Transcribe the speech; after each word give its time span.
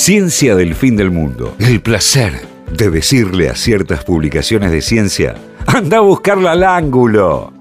Ciencia 0.00 0.54
del 0.54 0.76
fin 0.76 0.94
del 0.96 1.10
mundo. 1.10 1.56
El 1.58 1.80
placer 1.80 2.46
de 2.72 2.88
decirle 2.88 3.48
a 3.48 3.56
ciertas 3.56 4.04
publicaciones 4.04 4.70
de 4.70 4.80
ciencia, 4.80 5.34
anda 5.66 5.96
a 5.96 6.00
buscarla 6.02 6.52
al 6.52 6.62
ángulo. 6.62 7.52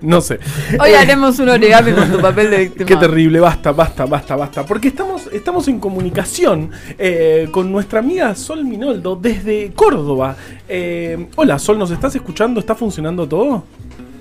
No 0.00 0.22
sé. 0.22 0.38
Hoy 0.80 0.92
Eh, 0.92 0.96
haremos 0.96 1.38
un 1.40 1.50
origami 1.50 1.92
con 1.92 2.10
tu 2.10 2.18
papel 2.22 2.50
de 2.50 2.58
víctima. 2.60 2.86
Qué 2.86 2.96
terrible, 2.96 3.38
basta, 3.38 3.72
basta, 3.72 4.06
basta, 4.06 4.34
basta. 4.34 4.64
Porque 4.64 4.88
estamos, 4.88 5.28
estamos 5.30 5.68
en 5.68 5.78
comunicación 5.78 6.70
eh, 6.98 7.48
con 7.50 7.70
nuestra 7.70 7.98
amiga 7.98 8.34
Sol 8.34 8.64
Minoldo 8.64 9.14
desde 9.16 9.70
Córdoba. 9.74 10.36
Eh, 10.66 11.26
hola, 11.36 11.58
Sol, 11.58 11.78
¿nos 11.78 11.90
estás 11.90 12.14
escuchando? 12.14 12.60
¿Está 12.60 12.74
funcionando 12.74 13.28
todo? 13.28 13.62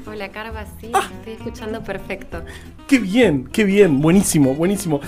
Hola 0.05 0.30
Carva, 0.30 0.66
sí, 0.82 0.89
Ah. 0.93 1.09
estoy 1.20 1.34
escuchando 1.36 1.82
perfecto. 1.82 2.43
Qué 2.88 3.00
bien, 3.00 3.48
qué 3.52 3.64
bien, 3.64 4.02
buenísimo, 4.02 4.54
buenísimo. 4.54 5.00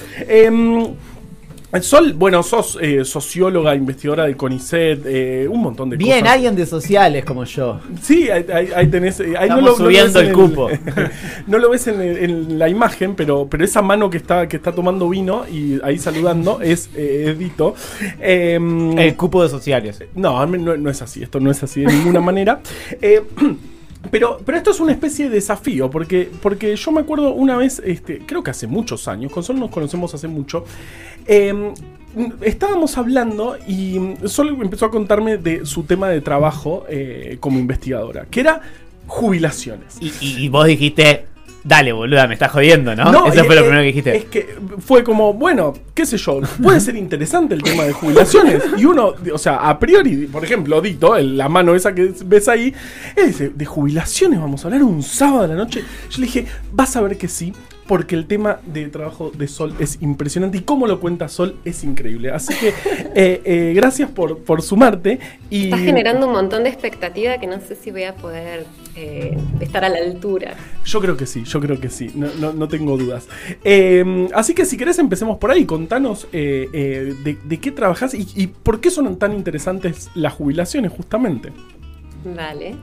Sol, 1.82 2.13
bueno, 2.13 2.41
sos 2.41 2.77
eh, 2.81 3.04
socióloga, 3.04 3.75
investigadora 3.75 4.25
de 4.27 4.38
CONICET, 4.38 5.02
eh, 5.05 5.48
un 5.49 5.62
montón 5.62 5.89
de 5.89 5.98
Bien, 5.98 6.20
cosas. 6.22 6.34
alguien 6.35 6.55
de 6.55 6.66
sociales 6.66 7.26
como 7.26 7.44
yo. 7.44 7.81
Sí, 8.02 8.30
ahí, 8.30 8.45
ahí- 8.53 8.70
ahí 8.73 8.88
tenés. 8.88 9.20
eh, 9.20 9.34
Ahí 9.38 9.49
Estamos 9.49 9.75
subiendo 9.77 10.13
ves 10.20 10.23
el 10.23 10.27
en 10.27 10.34
cupo. 10.34 10.70
no 11.48 11.58
lo 11.58 11.70
ves 11.70 11.88
en, 11.88 11.99
el- 12.02 12.17
en 12.17 12.59
la 12.59 12.70
imagen, 12.70 13.13
pero, 13.16 13.48
pero 13.49 13.66
esa 13.66 13.81
mano 13.81 14.09
que 14.09 14.17
está, 14.17 14.48
que 14.48 14.55
está 14.55 14.72
tomando 14.72 15.09
vino 15.09 15.45
y 15.52 15.80
ahí 15.84 15.98
saludando 15.98 16.62
es 16.62 16.89
eh, 16.95 17.34
Edito. 17.36 17.75
Em, 18.22 18.97
El 18.97 19.16
cupo 19.16 19.44
de 19.44 19.50
sociales. 19.50 20.02
no, 20.16 20.45
no, 20.45 20.77
no 20.77 20.89
es 20.89 21.02
así, 21.02 21.23
esto 21.23 21.41
no 21.41 21.52
es 21.52 21.61
así 21.61 21.81
de 21.81 21.88
ninguna 21.88 22.22
manera. 22.22 22.61
Pero, 24.12 24.40
pero 24.45 24.58
esto 24.58 24.72
es 24.72 24.80
una 24.80 24.91
especie 24.91 25.30
de 25.30 25.36
desafío, 25.36 25.90
porque, 25.90 26.30
porque 26.41 26.76
yo 26.76 26.91
me 26.91 27.02
acuerdo 27.02 27.34
una 27.34 27.58
vez, 27.58 27.82
este, 27.84 28.20
creo 28.20 28.44
que 28.44 28.52
hace 28.52 28.68
muchos 28.68 29.08
años, 29.08 29.31
con 29.31 29.44
Sol 29.44 29.59
nos 29.59 29.70
conocemos 29.72 30.14
hace 30.14 30.28
mucho, 30.28 30.66
eh, 31.26 31.73
estábamos 32.41 32.98
hablando 32.98 33.58
y 33.68 34.00
Sol 34.26 34.58
empezó 34.62 34.86
a 34.86 34.91
contarme 34.91 35.38
de 35.38 35.66
su 35.66 35.84
tema 35.84 36.09
de 36.09 36.22
trabajo 36.22 36.86
eh, 36.89 37.38
como 37.39 37.59
investigadora, 37.59 38.25
que 38.25 38.39
era 38.39 38.62
jubilaciones. 39.08 39.97
Y 40.22 40.47
vos 40.50 40.66
dijiste, 40.66 41.25
dale, 41.66 41.91
boluda, 41.91 42.27
me 42.27 42.35
estás 42.35 42.52
jodiendo, 42.52 42.95
¿no? 42.95 43.11
No, 43.11 43.27
Eso 43.27 43.41
eh, 43.41 43.44
fue 43.44 43.55
lo 43.55 43.61
eh, 43.61 43.63
primero 43.63 43.81
que 43.81 43.88
dijiste. 43.88 44.16
Es 44.16 44.25
que 44.25 44.55
fue 44.80 45.03
como, 45.03 45.33
bueno, 45.33 45.73
qué 45.94 46.05
sé 46.05 46.16
yo, 46.17 46.39
puede 46.63 46.80
ser 46.80 46.95
interesante 46.95 47.55
el 47.55 47.63
tema 47.63 47.83
de 47.83 47.91
jubilaciones. 47.91 48.63
Y 48.77 48.85
uno, 48.85 49.13
o 49.33 49.38
sea, 49.38 49.55
a 49.67 49.77
priori, 49.80 50.27
por 50.27 50.44
ejemplo, 50.45 50.80
Dito, 50.80 51.16
el- 51.17 51.38
la 51.38 51.49
mano 51.49 51.75
esa 51.75 51.94
que 51.94 52.13
ves 52.25 52.47
ahí, 52.47 52.73
él 53.16 53.27
dice, 53.27 53.49
de 53.53 53.66
jubilaciones 53.66 54.39
vamos 54.39 54.63
a 54.63 54.67
hablar 54.67 54.83
un 54.83 55.02
sábado 55.03 55.44
a 55.44 55.47
la 55.47 55.55
noche. 55.55 55.83
Yo 56.09 56.19
le 56.19 56.25
dije, 56.27 56.45
vas 56.72 56.95
a 56.95 57.02
ver 57.02 57.17
que 57.17 57.27
sí. 57.27 57.52
Porque 57.88 58.16
el 58.16 58.25
tema 58.25 58.59
de 58.66 58.88
trabajo 58.88 59.30
de 59.30 59.47
Sol 59.47 59.75
es 59.80 60.02
impresionante 60.02 60.58
y 60.58 60.61
cómo 60.61 60.88
lo 60.88 61.00
cuenta 61.00 61.28
Sol 61.28 61.58
es 61.66 61.83
increíble. 61.83 62.31
Así 62.31 62.53
que 62.55 62.69
eh, 63.16 63.41
eh, 63.45 63.73
gracias 63.75 64.09
por, 64.09 64.39
por 64.39 64.64
sumarte. 64.64 65.19
Y 65.52 65.66
Estás 65.66 65.81
generando 65.81 66.25
un 66.25 66.33
montón 66.33 66.63
de 66.63 66.69
expectativa 66.69 67.38
que 67.38 67.45
no 67.45 67.59
sé 67.61 67.75
si 67.75 67.91
voy 67.91 68.03
a 68.06 68.16
poder 68.16 68.66
eh, 68.95 69.38
estar 69.59 69.86
a 69.86 69.89
la 69.89 70.00
altura. 70.00 70.56
Yo 70.83 71.00
creo 71.00 71.16
que 71.16 71.28
sí, 71.28 71.44
yo 71.44 71.59
creo 71.61 71.80
que 71.80 71.89
sí, 71.89 72.09
no, 72.16 72.28
no- 72.39 72.53
no 72.53 72.67
tengo 72.67 72.97
dudas. 72.97 73.28
Eh, 73.63 74.30
así 74.33 74.56
que 74.56 74.66
si 74.66 74.78
querés 74.78 74.97
empecemos 74.97 75.38
por 75.38 75.52
ahí, 75.52 75.66
contanos 75.66 76.28
de, 76.31 77.38
de 77.44 77.58
qué 77.59 77.72
trabajas 77.72 78.16
y, 78.16 78.28
y 78.36 78.47
por 78.47 78.81
qué 78.81 78.89
son 78.89 79.17
tan 79.19 79.33
interesantes 79.33 80.09
las 80.16 80.33
jubilaciones 80.33 80.91
justamente. 80.91 81.52
Vale. 82.36 82.75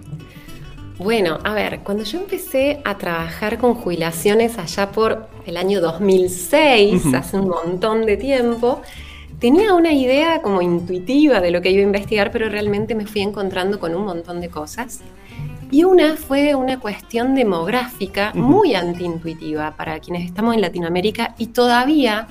Bueno, 1.03 1.39
a 1.43 1.53
ver, 1.53 1.81
cuando 1.81 2.05
yo 2.05 2.21
empecé 2.21 2.81
a 2.85 2.97
trabajar 2.97 3.59
con 3.59 3.75
jubilaciones 3.75 4.57
allá 4.59 4.93
por 4.93 5.27
el 5.47 5.57
año 5.57 5.81
2006, 5.81 7.07
Ujú. 7.07 7.17
hace 7.17 7.39
un 7.39 7.49
montón 7.49 8.07
de 8.07 8.17
tiempo, 8.17 8.83
tenía 9.41 9.75
una 9.75 9.93
idea 9.93 10.41
como 10.43 10.63
intuitiva 10.63 11.41
de 11.41 11.51
lo 11.51 11.61
que 11.61 11.71
iba 11.71 11.81
a 11.81 11.87
investigar, 11.87 12.31
pero 12.31 12.49
realmente 12.49 12.95
me 12.95 13.07
fui 13.07 13.21
encontrando 13.23 13.81
con 13.81 13.97
un 13.97 14.05
montón 14.05 14.41
de 14.41 14.49
cosas. 14.49 15.01
Y 15.73 15.83
una 15.83 16.17
fue 16.17 16.55
una 16.55 16.79
cuestión 16.79 17.35
demográfica 17.35 18.33
muy 18.35 18.77
antiintuitiva 18.77 19.75
para 19.77 19.99
quienes 19.99 20.25
estamos 20.27 20.55
en 20.55 20.61
Latinoamérica 20.61 21.35
y 21.37 21.47
todavía 21.49 22.29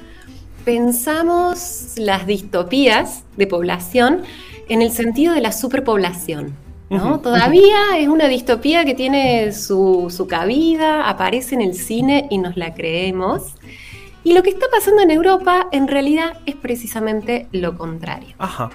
pensamos 0.64 1.96
las 1.98 2.26
distopías 2.26 3.24
de 3.36 3.48
población 3.48 4.22
en 4.70 4.82
el 4.82 4.92
sentido 4.92 5.34
de 5.34 5.42
la 5.42 5.52
superpoblación. 5.52 6.71
¿No? 6.92 7.20
Todavía 7.20 7.98
es 7.98 8.08
una 8.08 8.28
distopía 8.28 8.86
que 8.86 8.94
tiene 8.94 9.52
su, 9.54 10.14
su 10.16 10.28
cabida, 10.28 11.10
aparece 11.10 11.56
en 11.56 11.62
el 11.62 11.74
cine 11.74 12.28
y 12.30 12.38
nos 12.38 12.58
la 12.58 12.74
creemos. 12.74 13.56
Y 14.24 14.34
lo 14.34 14.44
que 14.44 14.52
está 14.52 14.68
pasando 14.72 15.02
en 15.02 15.10
Europa 15.10 15.68
en 15.72 15.88
realidad 15.88 16.34
es 16.46 16.56
precisamente 16.56 17.48
lo 17.52 17.76
contrario. 17.78 18.36
Ajá. 18.38 18.70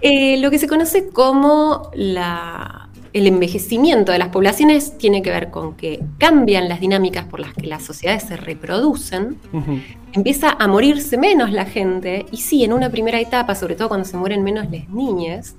Eh, 0.00 0.36
lo 0.38 0.50
que 0.50 0.58
se 0.58 0.68
conoce 0.68 1.08
como 1.08 1.90
la- 1.94 2.88
el 3.12 3.26
envejecimiento 3.26 4.12
de 4.12 4.18
las 4.18 4.28
poblaciones 4.28 4.96
tiene 4.96 5.20
que 5.20 5.30
ver 5.30 5.50
con 5.50 5.74
que 5.74 6.00
cambian 6.18 6.68
las 6.68 6.78
dinámicas 6.78 7.24
por 7.24 7.40
las 7.40 7.52
que 7.54 7.66
las 7.66 7.82
sociedades 7.82 8.22
se 8.22 8.36
reproducen, 8.36 9.36
empieza 10.12 10.50
a 10.50 10.68
morirse 10.68 11.18
menos 11.18 11.50
la 11.50 11.64
gente 11.64 12.26
y 12.30 12.36
sí, 12.36 12.62
en 12.62 12.72
una 12.72 12.88
primera 12.90 13.18
etapa, 13.18 13.56
sobre 13.56 13.74
todo 13.74 13.88
cuando 13.88 14.06
se 14.06 14.16
mueren 14.16 14.44
menos 14.44 14.70
las 14.70 14.88
niñas, 14.88 15.56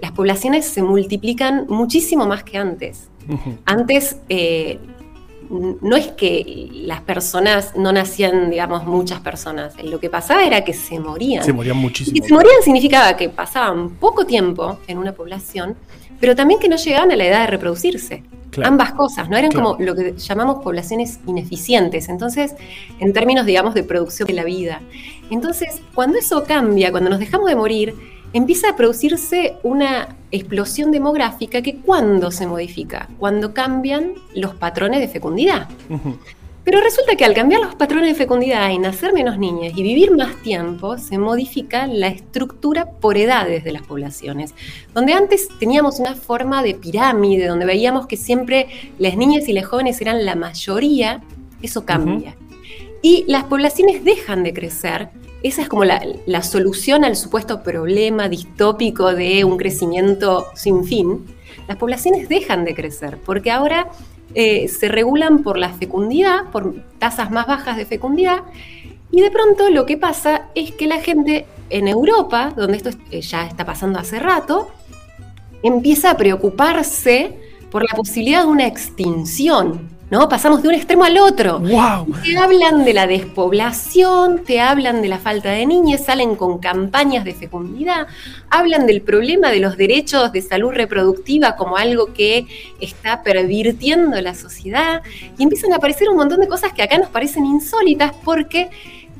las 0.00 0.12
poblaciones 0.12 0.66
se 0.66 0.82
multiplican 0.82 1.66
muchísimo 1.68 2.26
más 2.26 2.42
que 2.44 2.58
antes. 2.58 3.08
Antes 3.64 4.16
eh, 4.28 4.78
no 5.50 5.96
es 5.96 6.08
que 6.08 6.68
las 6.72 7.00
personas 7.00 7.76
no 7.76 7.92
nacían, 7.92 8.50
digamos, 8.50 8.84
muchas 8.86 9.20
personas, 9.20 9.74
lo 9.82 9.98
que 10.00 10.08
pasaba 10.10 10.44
era 10.44 10.64
que 10.64 10.72
se 10.72 10.98
morían. 10.98 11.44
Se 11.44 11.52
morían 11.52 11.76
Y 11.76 11.80
muchísimo. 11.80 12.20
que 12.22 12.28
se 12.28 12.34
morían 12.34 12.62
significaba 12.62 13.16
que 13.16 13.28
pasaban 13.28 13.90
poco 13.96 14.24
tiempo 14.26 14.78
en 14.86 14.98
una 14.98 15.12
población, 15.12 15.76
pero 16.20 16.34
también 16.36 16.60
que 16.60 16.68
no 16.68 16.76
llegaban 16.76 17.10
a 17.12 17.16
la 17.16 17.24
edad 17.26 17.40
de 17.42 17.46
reproducirse. 17.48 18.22
Claro. 18.50 18.68
Ambas 18.72 18.92
cosas, 18.94 19.28
¿no? 19.30 19.36
Eran 19.36 19.52
Claro. 19.52 19.76
como 19.76 19.84
lo 19.84 19.94
que 19.94 20.14
llamamos 20.16 20.62
poblaciones 20.62 21.20
ineficientes, 21.26 22.08
entonces, 22.08 22.54
en 22.98 23.12
términos, 23.12 23.46
digamos, 23.46 23.74
de 23.74 23.84
producción 23.84 24.26
de 24.26 24.34
la 24.34 24.42
vida. 24.44 24.80
Entonces, 25.30 25.80
cuando 25.94 26.18
eso 26.18 26.42
cambia, 26.42 26.90
cuando 26.90 27.10
nos 27.10 27.20
dejamos 27.20 27.48
de 27.48 27.54
morir, 27.54 27.94
empieza 28.32 28.70
a 28.70 28.76
producirse 28.76 29.56
una 29.62 30.16
explosión 30.30 30.90
demográfica 30.90 31.62
que 31.62 31.76
cuando 31.76 32.30
se 32.30 32.46
modifica, 32.46 33.08
cuando 33.18 33.52
cambian 33.52 34.14
los 34.34 34.54
patrones 34.54 35.00
de 35.00 35.08
fecundidad. 35.08 35.68
Pero 36.62 36.80
resulta 36.80 37.16
que 37.16 37.24
al 37.24 37.34
cambiar 37.34 37.62
los 37.62 37.74
patrones 37.74 38.10
de 38.10 38.14
fecundidad 38.14 38.68
y 38.70 38.78
nacer 38.78 39.12
menos 39.12 39.38
niñas 39.38 39.72
y 39.74 39.82
vivir 39.82 40.14
más 40.14 40.36
tiempo, 40.36 40.98
se 40.98 41.16
modifica 41.16 41.86
la 41.86 42.08
estructura 42.08 42.90
por 42.90 43.16
edades 43.16 43.64
de 43.64 43.72
las 43.72 43.82
poblaciones. 43.82 44.54
Donde 44.94 45.14
antes 45.14 45.48
teníamos 45.58 45.98
una 45.98 46.14
forma 46.14 46.62
de 46.62 46.74
pirámide, 46.74 47.46
donde 47.46 47.64
veíamos 47.64 48.06
que 48.06 48.16
siempre 48.16 48.68
las 48.98 49.16
niñas 49.16 49.48
y 49.48 49.52
las 49.54 49.66
jóvenes 49.66 50.00
eran 50.00 50.24
la 50.24 50.36
mayoría, 50.36 51.22
eso 51.62 51.86
cambia. 51.86 52.36
Y 53.02 53.24
las 53.26 53.44
poblaciones 53.44 54.04
dejan 54.04 54.44
de 54.44 54.52
crecer. 54.52 55.08
Esa 55.42 55.62
es 55.62 55.68
como 55.68 55.84
la, 55.84 56.42
solución 56.42 57.04
al 57.04 57.16
supuesto 57.16 57.62
problema 57.62 58.28
distópico 58.28 59.14
de 59.14 59.44
un 59.44 59.56
crecimiento 59.56 60.46
sin 60.54 60.84
fin. 60.84 61.24
Las 61.66 61.78
poblaciones 61.78 62.28
dejan 62.28 62.64
de 62.64 62.74
crecer 62.74 63.18
porque 63.24 63.50
ahora 63.50 63.88
eh, 64.34 64.68
se 64.68 64.88
regulan 64.88 65.42
por 65.42 65.56
la 65.56 65.70
fecundidad, 65.70 66.50
por 66.50 66.74
tasas 66.98 67.30
más 67.30 67.46
bajas 67.46 67.76
de 67.76 67.86
fecundidad, 67.86 68.42
y 69.10 69.22
de 69.22 69.30
pronto 69.30 69.70
lo 69.70 69.86
que 69.86 69.96
pasa 69.96 70.48
es 70.54 70.72
que 70.72 70.86
la 70.86 71.00
gente 71.00 71.46
en 71.68 71.88
Europa, 71.88 72.52
donde 72.56 72.76
esto 72.76 72.90
eh, 73.10 73.20
ya 73.22 73.46
está 73.46 73.64
pasando 73.64 73.98
hace 73.98 74.20
rato, 74.20 74.70
empieza 75.62 76.10
a 76.10 76.16
preocuparse 76.16 77.36
por 77.70 77.82
la 77.82 77.96
posibilidad 77.96 78.42
de 78.42 78.48
una 78.48 78.66
extinción, 78.66 79.89
¿no? 80.10 80.28
Pasamos 80.28 80.62
de 80.62 80.68
un 80.68 80.74
extremo 80.74 81.04
al 81.04 81.16
otro. 81.18 81.60
¡Wow! 81.60 82.14
Te 82.24 82.36
hablan 82.36 82.84
de 82.84 82.92
la 82.92 83.06
despoblación, 83.06 84.44
te 84.44 84.60
hablan 84.60 85.02
de 85.02 85.08
la 85.08 85.18
falta 85.18 85.50
de 85.50 85.64
niñas, 85.66 86.04
salen 86.04 86.34
con 86.34 86.58
campañas 86.58 87.24
de 87.24 87.34
fecundidad, 87.34 88.08
hablan 88.50 88.86
del 88.86 89.02
problema 89.02 89.50
de 89.50 89.60
los 89.60 89.76
derechos 89.76 90.32
de 90.32 90.42
salud 90.42 90.72
reproductiva 90.72 91.54
como 91.56 91.76
algo 91.76 92.12
que 92.12 92.46
está 92.80 93.22
pervirtiendo 93.22 94.20
la 94.20 94.34
sociedad 94.34 95.02
y 95.38 95.42
empiezan 95.42 95.72
a 95.72 95.76
aparecer 95.76 96.08
un 96.08 96.16
montón 96.16 96.40
de 96.40 96.48
cosas 96.48 96.72
que 96.72 96.82
acá 96.82 96.98
nos 96.98 97.08
parecen 97.08 97.46
insólitas 97.46 98.12
porque 98.24 98.70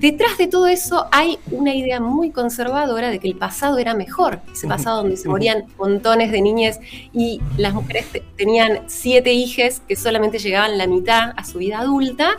detrás 0.00 0.38
de 0.38 0.46
todo 0.46 0.66
eso 0.66 1.06
hay 1.12 1.38
una 1.50 1.74
idea 1.74 2.00
muy 2.00 2.30
conservadora 2.30 3.10
de 3.10 3.18
que 3.18 3.28
el 3.28 3.36
pasado 3.36 3.78
era 3.78 3.94
mejor, 3.94 4.40
ese 4.52 4.66
pasado 4.66 5.02
donde 5.02 5.16
se 5.16 5.28
morían 5.28 5.66
montones 5.78 6.32
de 6.32 6.40
niñas 6.40 6.80
y 7.12 7.40
las 7.56 7.74
mujeres 7.74 8.06
te- 8.10 8.24
tenían 8.36 8.80
siete 8.86 9.32
hijas 9.32 9.82
que 9.86 9.96
solamente 9.96 10.38
llegaban 10.38 10.78
la 10.78 10.86
mitad 10.86 11.32
a 11.36 11.44
su 11.44 11.58
vida 11.58 11.80
adulta. 11.80 12.30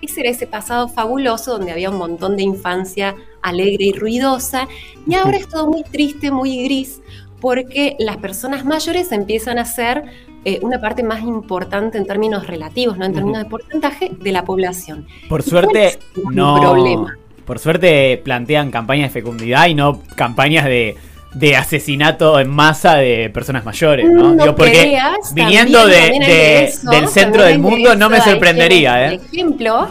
Ese 0.00 0.20
era 0.22 0.30
ese 0.30 0.46
pasado 0.48 0.88
fabuloso 0.88 1.52
donde 1.52 1.70
había 1.70 1.90
un 1.90 1.98
montón 1.98 2.36
de 2.36 2.42
infancia 2.42 3.14
alegre 3.42 3.84
y 3.84 3.92
ruidosa. 3.92 4.66
Y 5.06 5.14
ahora 5.14 5.36
es 5.36 5.48
todo 5.48 5.68
muy 5.68 5.84
triste, 5.84 6.30
muy 6.32 6.64
gris, 6.64 7.00
porque 7.40 7.94
las 8.00 8.16
personas 8.16 8.64
mayores 8.64 9.12
empiezan 9.12 9.58
a 9.58 9.64
ser 9.64 10.04
eh, 10.44 10.58
una 10.62 10.80
parte 10.80 11.02
más 11.02 11.20
importante 11.22 11.98
en 11.98 12.06
términos 12.06 12.46
relativos, 12.46 12.98
no 12.98 13.04
en 13.04 13.12
términos 13.14 13.42
de 13.42 13.48
porcentaje, 13.48 14.10
de 14.18 14.32
la 14.32 14.44
población. 14.44 15.06
Por 15.28 15.40
¿Y 15.40 15.50
cuál 15.50 15.64
suerte, 15.64 15.98
no. 16.32 16.60
problema? 16.60 17.16
Por 17.44 17.58
suerte 17.58 18.20
plantean 18.24 18.70
campañas 18.70 19.08
de 19.12 19.20
fecundidad 19.20 19.66
y 19.66 19.74
no 19.74 20.00
campañas 20.16 20.64
de, 20.64 20.96
de 21.34 21.56
asesinato 21.56 22.38
en 22.38 22.48
masa 22.50 22.96
de 22.96 23.30
personas 23.30 23.64
mayores, 23.64 24.06
¿no? 24.10 24.34
No 24.34 24.42
Digo, 24.44 24.54
porque 24.56 24.72
creas, 24.72 25.34
viniendo 25.34 25.80
también- 25.80 26.02
de, 26.02 26.10
también 26.10 26.22
hay 26.22 26.28
de- 26.30 26.64
eso, 26.64 26.90
del 26.90 27.08
centro 27.08 27.42
del 27.44 27.58
mundo 27.58 27.94
no 27.96 28.08
me 28.10 28.20
sorprendería, 28.20 29.06
¿eh? 29.12 29.18
Por 29.18 29.26
ejemplo, 29.26 29.88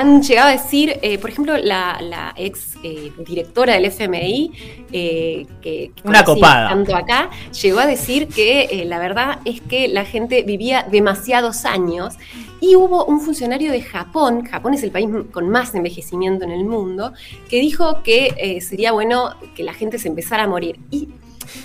han 0.00 0.22
llegado 0.22 0.48
a 0.48 0.52
decir, 0.52 0.98
eh, 1.02 1.18
por 1.18 1.30
ejemplo, 1.30 1.56
la, 1.56 1.98
la 2.00 2.34
ex 2.36 2.74
eh, 2.82 3.12
directora 3.26 3.74
del 3.74 3.86
FMI, 3.86 4.52
eh, 4.92 5.46
que, 5.62 5.90
que 5.94 6.08
Una 6.08 6.24
copada. 6.24 6.68
tanto 6.68 6.94
acá, 6.94 7.30
llegó 7.62 7.80
a 7.80 7.86
decir 7.86 8.28
que 8.28 8.64
eh, 8.64 8.84
la 8.84 8.98
verdad 8.98 9.38
es 9.44 9.60
que 9.60 9.88
la 9.88 10.04
gente 10.04 10.42
vivía 10.42 10.86
demasiados 10.90 11.64
años 11.64 12.14
y 12.60 12.76
hubo 12.76 13.04
un 13.04 13.20
funcionario 13.20 13.72
de 13.72 13.82
Japón, 13.82 14.44
Japón 14.44 14.74
es 14.74 14.82
el 14.82 14.90
país 14.90 15.08
con 15.32 15.48
más 15.48 15.74
envejecimiento 15.74 16.44
en 16.44 16.50
el 16.52 16.64
mundo, 16.64 17.12
que 17.48 17.60
dijo 17.60 18.02
que 18.02 18.60
sería 18.66 18.92
bueno 18.92 19.34
que 19.54 19.62
la 19.62 19.74
gente 19.74 19.98
se 19.98 20.08
empezara 20.08 20.44
a 20.44 20.48
morir. 20.48 20.78
Y 20.90 21.08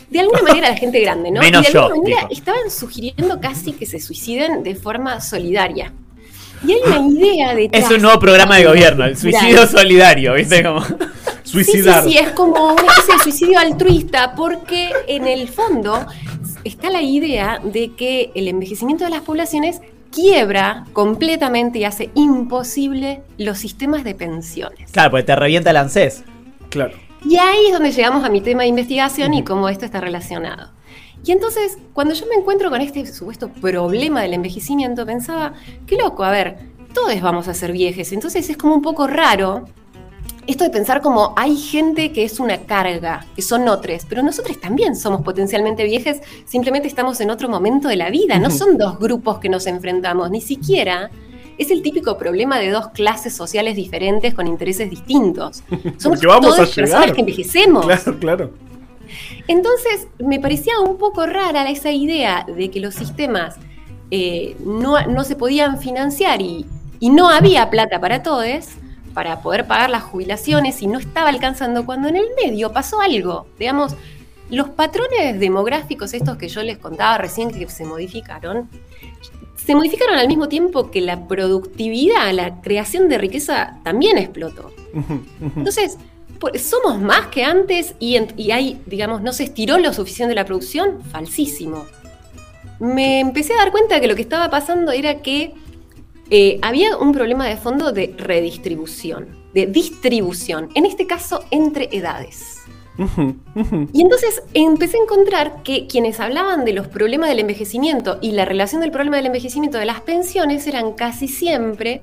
de 0.09 0.19
alguna 0.19 0.41
manera 0.41 0.69
la 0.69 0.77
gente 0.77 0.99
grande, 0.99 1.31
¿no? 1.31 1.41
Menos 1.41 1.67
y 1.69 1.71
de 1.71 1.79
alguna 1.79 1.95
yo, 1.95 2.01
manera 2.01 2.27
dijo. 2.29 2.31
estaban 2.41 2.69
sugiriendo 2.69 3.39
casi 3.39 3.73
que 3.73 3.85
se 3.85 3.99
suiciden 3.99 4.63
de 4.63 4.75
forma 4.75 5.21
solidaria. 5.21 5.93
Y 6.65 6.73
hay 6.73 6.79
una 6.85 7.07
idea 7.07 7.55
detrás. 7.55 7.85
Es 7.85 7.91
un 7.91 8.01
nuevo 8.01 8.19
programa 8.19 8.57
de 8.57 8.65
gobierno, 8.65 9.05
el 9.05 9.17
suicidio 9.17 9.67
solidario, 9.67 10.33
¿viste? 10.33 10.63
Como... 10.63 10.81
Suicidar. 11.43 12.03
Sí, 12.03 12.11
sí, 12.11 12.17
sí, 12.17 12.23
es 12.23 12.31
como 12.31 12.73
una 12.73 12.83
especie 12.83 13.15
de 13.15 13.23
suicidio 13.23 13.59
altruista, 13.59 14.35
porque 14.35 14.91
en 15.07 15.27
el 15.27 15.47
fondo 15.49 16.05
está 16.63 16.89
la 16.89 17.01
idea 17.01 17.59
de 17.63 17.93
que 17.95 18.31
el 18.35 18.47
envejecimiento 18.47 19.03
de 19.03 19.09
las 19.09 19.21
poblaciones 19.21 19.81
quiebra 20.11 20.85
completamente 20.93 21.79
y 21.79 21.85
hace 21.85 22.09
imposible 22.15 23.21
los 23.37 23.57
sistemas 23.57 24.03
de 24.03 24.13
pensiones. 24.15 24.91
Claro, 24.91 25.11
porque 25.11 25.23
te 25.23 25.35
revienta 25.35 25.71
el 25.71 25.77
ANSES. 25.77 26.23
Claro. 26.69 26.93
Y 27.25 27.37
ahí 27.37 27.67
es 27.67 27.73
donde 27.73 27.91
llegamos 27.91 28.23
a 28.23 28.29
mi 28.29 28.41
tema 28.41 28.63
de 28.63 28.69
investigación 28.69 29.33
y 29.33 29.43
cómo 29.43 29.69
esto 29.69 29.85
está 29.85 30.01
relacionado. 30.01 30.71
Y 31.23 31.31
entonces, 31.31 31.77
cuando 31.93 32.13
yo 32.13 32.25
me 32.27 32.35
encuentro 32.35 32.69
con 32.69 32.81
este 32.81 33.05
supuesto 33.05 33.49
problema 33.49 34.21
del 34.21 34.33
envejecimiento, 34.33 35.05
pensaba, 35.05 35.53
qué 35.85 35.95
loco, 35.95 36.23
a 36.23 36.31
ver, 36.31 36.57
todos 36.93 37.21
vamos 37.21 37.47
a 37.47 37.53
ser 37.53 37.71
viejes, 37.71 38.11
entonces 38.11 38.49
es 38.49 38.57
como 38.57 38.75
un 38.75 38.81
poco 38.81 39.07
raro 39.07 39.65
esto 40.47 40.63
de 40.63 40.69
pensar 40.69 41.01
como 41.01 41.33
hay 41.37 41.55
gente 41.55 42.11
que 42.11 42.23
es 42.23 42.39
una 42.39 42.57
carga, 42.57 43.25
que 43.35 43.41
son 43.41 43.67
otros, 43.67 44.05
pero 44.09 44.23
nosotros 44.23 44.59
también 44.59 44.95
somos 44.95 45.21
potencialmente 45.21 45.83
viejes, 45.83 46.21
simplemente 46.45 46.87
estamos 46.87 47.21
en 47.21 47.29
otro 47.29 47.47
momento 47.47 47.87
de 47.87 47.95
la 47.95 48.09
vida, 48.09 48.39
no 48.39 48.49
son 48.49 48.77
dos 48.77 48.99
grupos 48.99 49.39
que 49.39 49.49
nos 49.49 49.67
enfrentamos, 49.67 50.31
ni 50.31 50.41
siquiera 50.41 51.11
es 51.57 51.69
el 51.69 51.83
típico 51.83 52.17
problema 52.17 52.57
de 52.57 52.71
dos 52.71 52.87
clases 52.89 53.35
sociales 53.35 53.75
diferentes 53.75 54.33
con 54.33 54.47
intereses 54.47 54.89
distintos. 54.89 55.63
Somos 55.97 56.17
Porque 56.17 56.27
vamos 56.27 56.55
todas 56.55 56.71
a 56.71 56.75
personas 56.75 57.01
llegar. 57.01 57.13
que 57.13 57.19
envejecemos. 57.21 57.85
Claro, 57.85 58.19
claro. 58.19 58.51
Entonces, 59.47 60.07
me 60.19 60.39
parecía 60.39 60.79
un 60.79 60.97
poco 60.97 61.25
rara 61.25 61.69
esa 61.69 61.91
idea 61.91 62.45
de 62.47 62.69
que 62.69 62.79
los 62.79 62.95
sistemas 62.95 63.55
eh, 64.11 64.55
no, 64.65 65.01
no 65.07 65.23
se 65.23 65.35
podían 65.35 65.79
financiar 65.79 66.41
y, 66.41 66.65
y 66.99 67.09
no 67.09 67.29
había 67.29 67.69
plata 67.69 67.99
para 67.99 68.23
todos 68.23 68.67
para 69.13 69.41
poder 69.41 69.67
pagar 69.67 69.89
las 69.89 70.03
jubilaciones 70.03 70.81
y 70.81 70.87
no 70.87 70.99
estaba 70.99 71.29
alcanzando 71.29 71.85
cuando 71.85 72.07
en 72.07 72.15
el 72.15 72.27
medio 72.41 72.71
pasó 72.71 73.01
algo. 73.01 73.45
Digamos, 73.59 73.95
los 74.49 74.69
patrones 74.69 75.39
demográficos 75.39 76.13
estos 76.13 76.37
que 76.37 76.49
yo 76.49 76.63
les 76.63 76.77
contaba 76.77 77.17
recién 77.17 77.51
que 77.51 77.67
se 77.69 77.85
modificaron, 77.85 78.69
se 79.55 79.75
modificaron 79.75 80.17
al 80.17 80.27
mismo 80.27 80.47
tiempo 80.47 80.91
que 80.91 81.01
la 81.01 81.27
productividad, 81.27 82.31
la 82.33 82.61
creación 82.61 83.09
de 83.09 83.17
riqueza 83.17 83.79
también 83.83 84.17
explotó. 84.17 84.71
Entonces, 85.55 85.97
somos 86.59 86.99
más 87.01 87.27
que 87.27 87.43
antes 87.43 87.95
y, 87.99 88.15
en- 88.15 88.33
y 88.37 88.51
hay, 88.51 88.81
digamos, 88.85 89.21
no 89.21 89.33
se 89.33 89.43
estiró 89.43 89.77
lo 89.77 89.93
suficiente 89.93 90.33
la 90.35 90.45
producción, 90.45 91.01
falsísimo. 91.11 91.85
Me 92.79 93.19
empecé 93.19 93.53
a 93.53 93.57
dar 93.57 93.71
cuenta 93.71 93.95
de 93.95 94.01
que 94.01 94.07
lo 94.07 94.15
que 94.15 94.21
estaba 94.23 94.49
pasando 94.49 94.91
era 94.91 95.21
que 95.21 95.53
eh, 96.29 96.59
había 96.61 96.97
un 96.97 97.11
problema 97.11 97.45
de 97.47 97.57
fondo 97.57 97.91
de 97.91 98.15
redistribución, 98.17 99.27
de 99.53 99.67
distribución, 99.67 100.69
en 100.75 100.85
este 100.85 101.05
caso 101.05 101.43
entre 101.51 101.89
edades. 101.91 102.57
Y 103.93 104.01
entonces 104.01 104.43
empecé 104.53 104.97
a 104.97 105.01
encontrar 105.01 105.63
que 105.63 105.87
quienes 105.87 106.19
hablaban 106.19 106.65
de 106.65 106.73
los 106.73 106.87
problemas 106.87 107.29
del 107.29 107.39
envejecimiento 107.39 108.19
y 108.21 108.31
la 108.31 108.45
relación 108.45 108.81
del 108.81 108.91
problema 108.91 109.17
del 109.17 109.25
envejecimiento 109.27 109.77
de 109.77 109.85
las 109.85 110.01
pensiones 110.01 110.67
eran 110.67 110.93
casi 110.93 111.27
siempre 111.27 112.01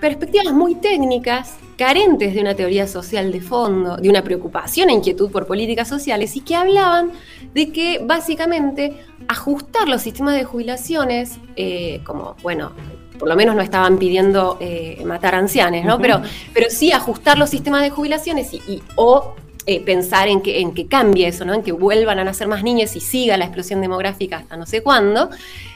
perspectivas 0.00 0.52
muy 0.52 0.74
técnicas, 0.76 1.56
carentes 1.76 2.34
de 2.34 2.40
una 2.40 2.54
teoría 2.54 2.86
social 2.86 3.30
de 3.32 3.40
fondo, 3.40 3.96
de 3.96 4.08
una 4.08 4.22
preocupación 4.22 4.88
e 4.90 4.94
inquietud 4.94 5.30
por 5.30 5.46
políticas 5.46 5.88
sociales 5.88 6.36
y 6.36 6.40
que 6.40 6.54
hablaban 6.54 7.10
de 7.54 7.70
que 7.72 8.00
básicamente 8.04 8.94
ajustar 9.28 9.88
los 9.88 10.02
sistemas 10.02 10.34
de 10.34 10.44
jubilaciones, 10.44 11.38
eh, 11.56 12.00
como, 12.04 12.36
bueno, 12.42 12.72
por 13.18 13.28
lo 13.28 13.36
menos 13.36 13.54
no 13.56 13.62
estaban 13.62 13.98
pidiendo 13.98 14.58
eh, 14.60 15.02
matar 15.04 15.34
ancianes, 15.34 15.84
¿no? 15.84 15.98
Pero, 15.98 16.20
pero 16.52 16.66
sí 16.70 16.92
ajustar 16.92 17.38
los 17.38 17.50
sistemas 17.50 17.82
de 17.82 17.90
jubilaciones 17.90 18.52
y, 18.52 18.56
y- 18.68 18.82
o 18.94 19.34
eh, 19.66 19.80
pensar 19.80 20.28
en 20.28 20.42
que, 20.42 20.60
en 20.60 20.72
que 20.74 20.86
cambie 20.86 21.26
eso, 21.26 21.44
¿no? 21.44 21.52
En 21.54 21.62
que 21.62 21.72
vuelvan 21.72 22.18
a 22.18 22.24
nacer 22.24 22.46
más 22.46 22.62
niños 22.62 22.94
y 22.94 23.00
siga 23.00 23.36
la 23.36 23.46
explosión 23.46 23.80
demográfica 23.80 24.36
hasta 24.38 24.56
no 24.56 24.64
sé 24.66 24.82
cuándo. 24.82 25.28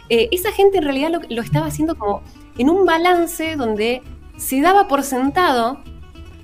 Eh, 0.08 0.28
esa 0.32 0.52
gente 0.52 0.78
en 0.78 0.84
realidad 0.84 1.10
lo, 1.10 1.20
lo 1.28 1.42
estaba 1.42 1.66
haciendo 1.66 1.96
como 1.96 2.22
en 2.60 2.68
un 2.68 2.84
balance 2.84 3.56
donde 3.56 4.02
se 4.36 4.60
daba 4.60 4.86
por 4.86 5.02
sentado 5.02 5.78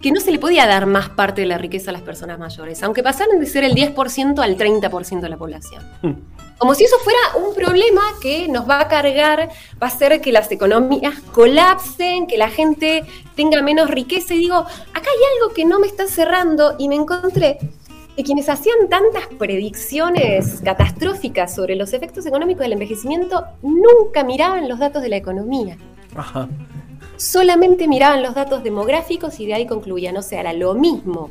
que 0.01 0.11
no 0.13 0.19
se 0.19 0.33
le 0.33 0.39
podía 0.39 0.67
dar 0.67 0.87
más 0.87 1.11
parte 1.11 1.43
de 1.43 1.47
la 1.47 1.59
riqueza 1.59 1.91
a 1.91 1.93
las 1.93 2.01
personas 2.01 2.39
mayores, 2.39 2.83
aunque 2.83 3.03
pasaran 3.03 3.39
de 3.39 3.45
ser 3.45 3.65
el 3.65 3.75
10% 3.75 4.39
al 4.43 4.57
30% 4.57 5.21
de 5.21 5.29
la 5.29 5.37
población. 5.37 5.83
Como 6.57 6.75
si 6.75 6.85
eso 6.85 6.97
fuera 7.05 7.19
un 7.47 7.55
problema 7.55 8.01
que 8.23 8.49
nos 8.49 8.67
va 8.67 8.81
a 8.81 8.89
cargar, 8.89 9.51
va 9.83 9.87
a 9.89 9.91
hacer 9.91 10.23
que 10.23 10.33
las 10.33 10.51
economías 10.51 11.21
colapsen, 11.33 12.27
que 12.27 12.39
la 12.39 12.49
gente 12.49 13.05
tenga 13.35 13.61
menos 13.61 13.91
riqueza. 13.91 14.33
Y 14.33 14.39
digo, 14.39 14.57
acá 14.57 14.71
hay 14.95 15.35
algo 15.35 15.55
que 15.55 15.67
no 15.67 15.79
me 15.81 15.87
está 15.87 16.07
cerrando 16.07 16.77
y 16.79 16.89
me 16.89 16.95
encontré 16.95 17.59
que 18.17 18.23
quienes 18.23 18.49
hacían 18.49 18.89
tantas 18.89 19.27
predicciones 19.39 20.63
catastróficas 20.65 21.55
sobre 21.55 21.77
los 21.77 21.93
efectos 21.93 22.25
económicos 22.25 22.63
del 22.63 22.73
envejecimiento 22.73 23.45
nunca 23.61 24.25
miraban 24.25 24.67
los 24.67 24.79
datos 24.79 25.03
de 25.03 25.11
la 25.11 25.17
economía 25.17 25.77
Ajá. 26.17 26.49
solamente 27.17 27.89
miraban 27.89 28.23
los 28.23 28.35
datos 28.35 28.63
demográficos 28.63 29.39
y 29.41 29.47
de 29.47 29.55
ahí 29.55 29.67
concluían, 29.67 30.17
o 30.17 30.23
sea, 30.23 30.41
era 30.41 30.53
lo 30.53 30.75
mismo 30.75 31.31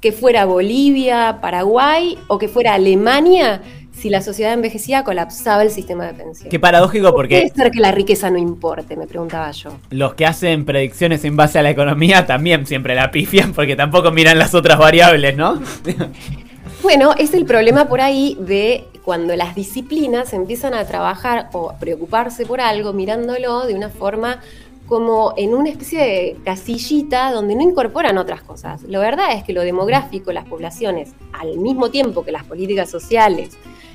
que 0.00 0.12
fuera 0.12 0.44
Bolivia, 0.44 1.38
Paraguay 1.40 2.18
o 2.28 2.38
que 2.38 2.48
fuera 2.48 2.74
Alemania, 2.74 3.62
si 3.92 4.10
la 4.10 4.20
sociedad 4.20 4.52
envejecía 4.52 5.04
colapsaba 5.04 5.62
el 5.62 5.70
sistema 5.70 6.04
de 6.04 6.12
pensiones. 6.12 6.50
Qué 6.50 6.60
paradójico 6.60 7.04
Puede 7.12 7.16
porque 7.16 7.52
ser 7.54 7.70
que 7.70 7.80
la 7.80 7.92
riqueza 7.92 8.30
no 8.30 8.36
importe, 8.38 8.94
me 8.94 9.06
preguntaba 9.06 9.50
yo. 9.52 9.70
los 9.90 10.14
que 10.14 10.26
hacen 10.26 10.64
predicciones 10.66 11.24
en 11.24 11.34
base 11.34 11.58
a 11.58 11.62
la 11.62 11.70
economía 11.70 12.26
también 12.26 12.66
siempre 12.66 12.94
la 12.94 13.10
pifian 13.10 13.54
porque 13.54 13.74
tampoco 13.74 14.10
miran 14.12 14.38
las 14.38 14.54
otras 14.54 14.78
variables, 14.78 15.36
¿no? 15.36 15.60
Bueno, 16.82 17.14
es 17.18 17.32
el 17.34 17.46
problema 17.46 17.88
por 17.88 18.00
ahí 18.00 18.36
de 18.38 18.84
cuando 19.06 19.34
las 19.36 19.54
disciplinas 19.54 20.34
empiezan 20.34 20.74
a 20.74 20.84
trabajar 20.84 21.48
o 21.52 21.70
a 21.70 21.78
preocuparse 21.78 22.44
por 22.44 22.60
algo 22.60 22.92
mirándolo 22.92 23.64
de 23.64 23.74
una 23.74 23.88
forma 23.88 24.40
como 24.88 25.32
en 25.36 25.54
una 25.54 25.70
especie 25.70 26.00
de 26.00 26.36
casillita 26.44 27.30
donde 27.32 27.54
no 27.54 27.62
incorporan 27.62 28.18
otras 28.18 28.42
cosas. 28.42 28.82
Lo 28.82 28.98
verdad 29.00 29.32
es 29.32 29.44
que 29.44 29.52
lo 29.52 29.62
demográfico, 29.62 30.32
las 30.32 30.44
poblaciones, 30.44 31.10
al 31.32 31.56
mismo 31.58 31.90
tiempo 31.90 32.24
que 32.24 32.32
las 32.32 32.42
políticas 32.44 32.90
sociales, 32.90 33.50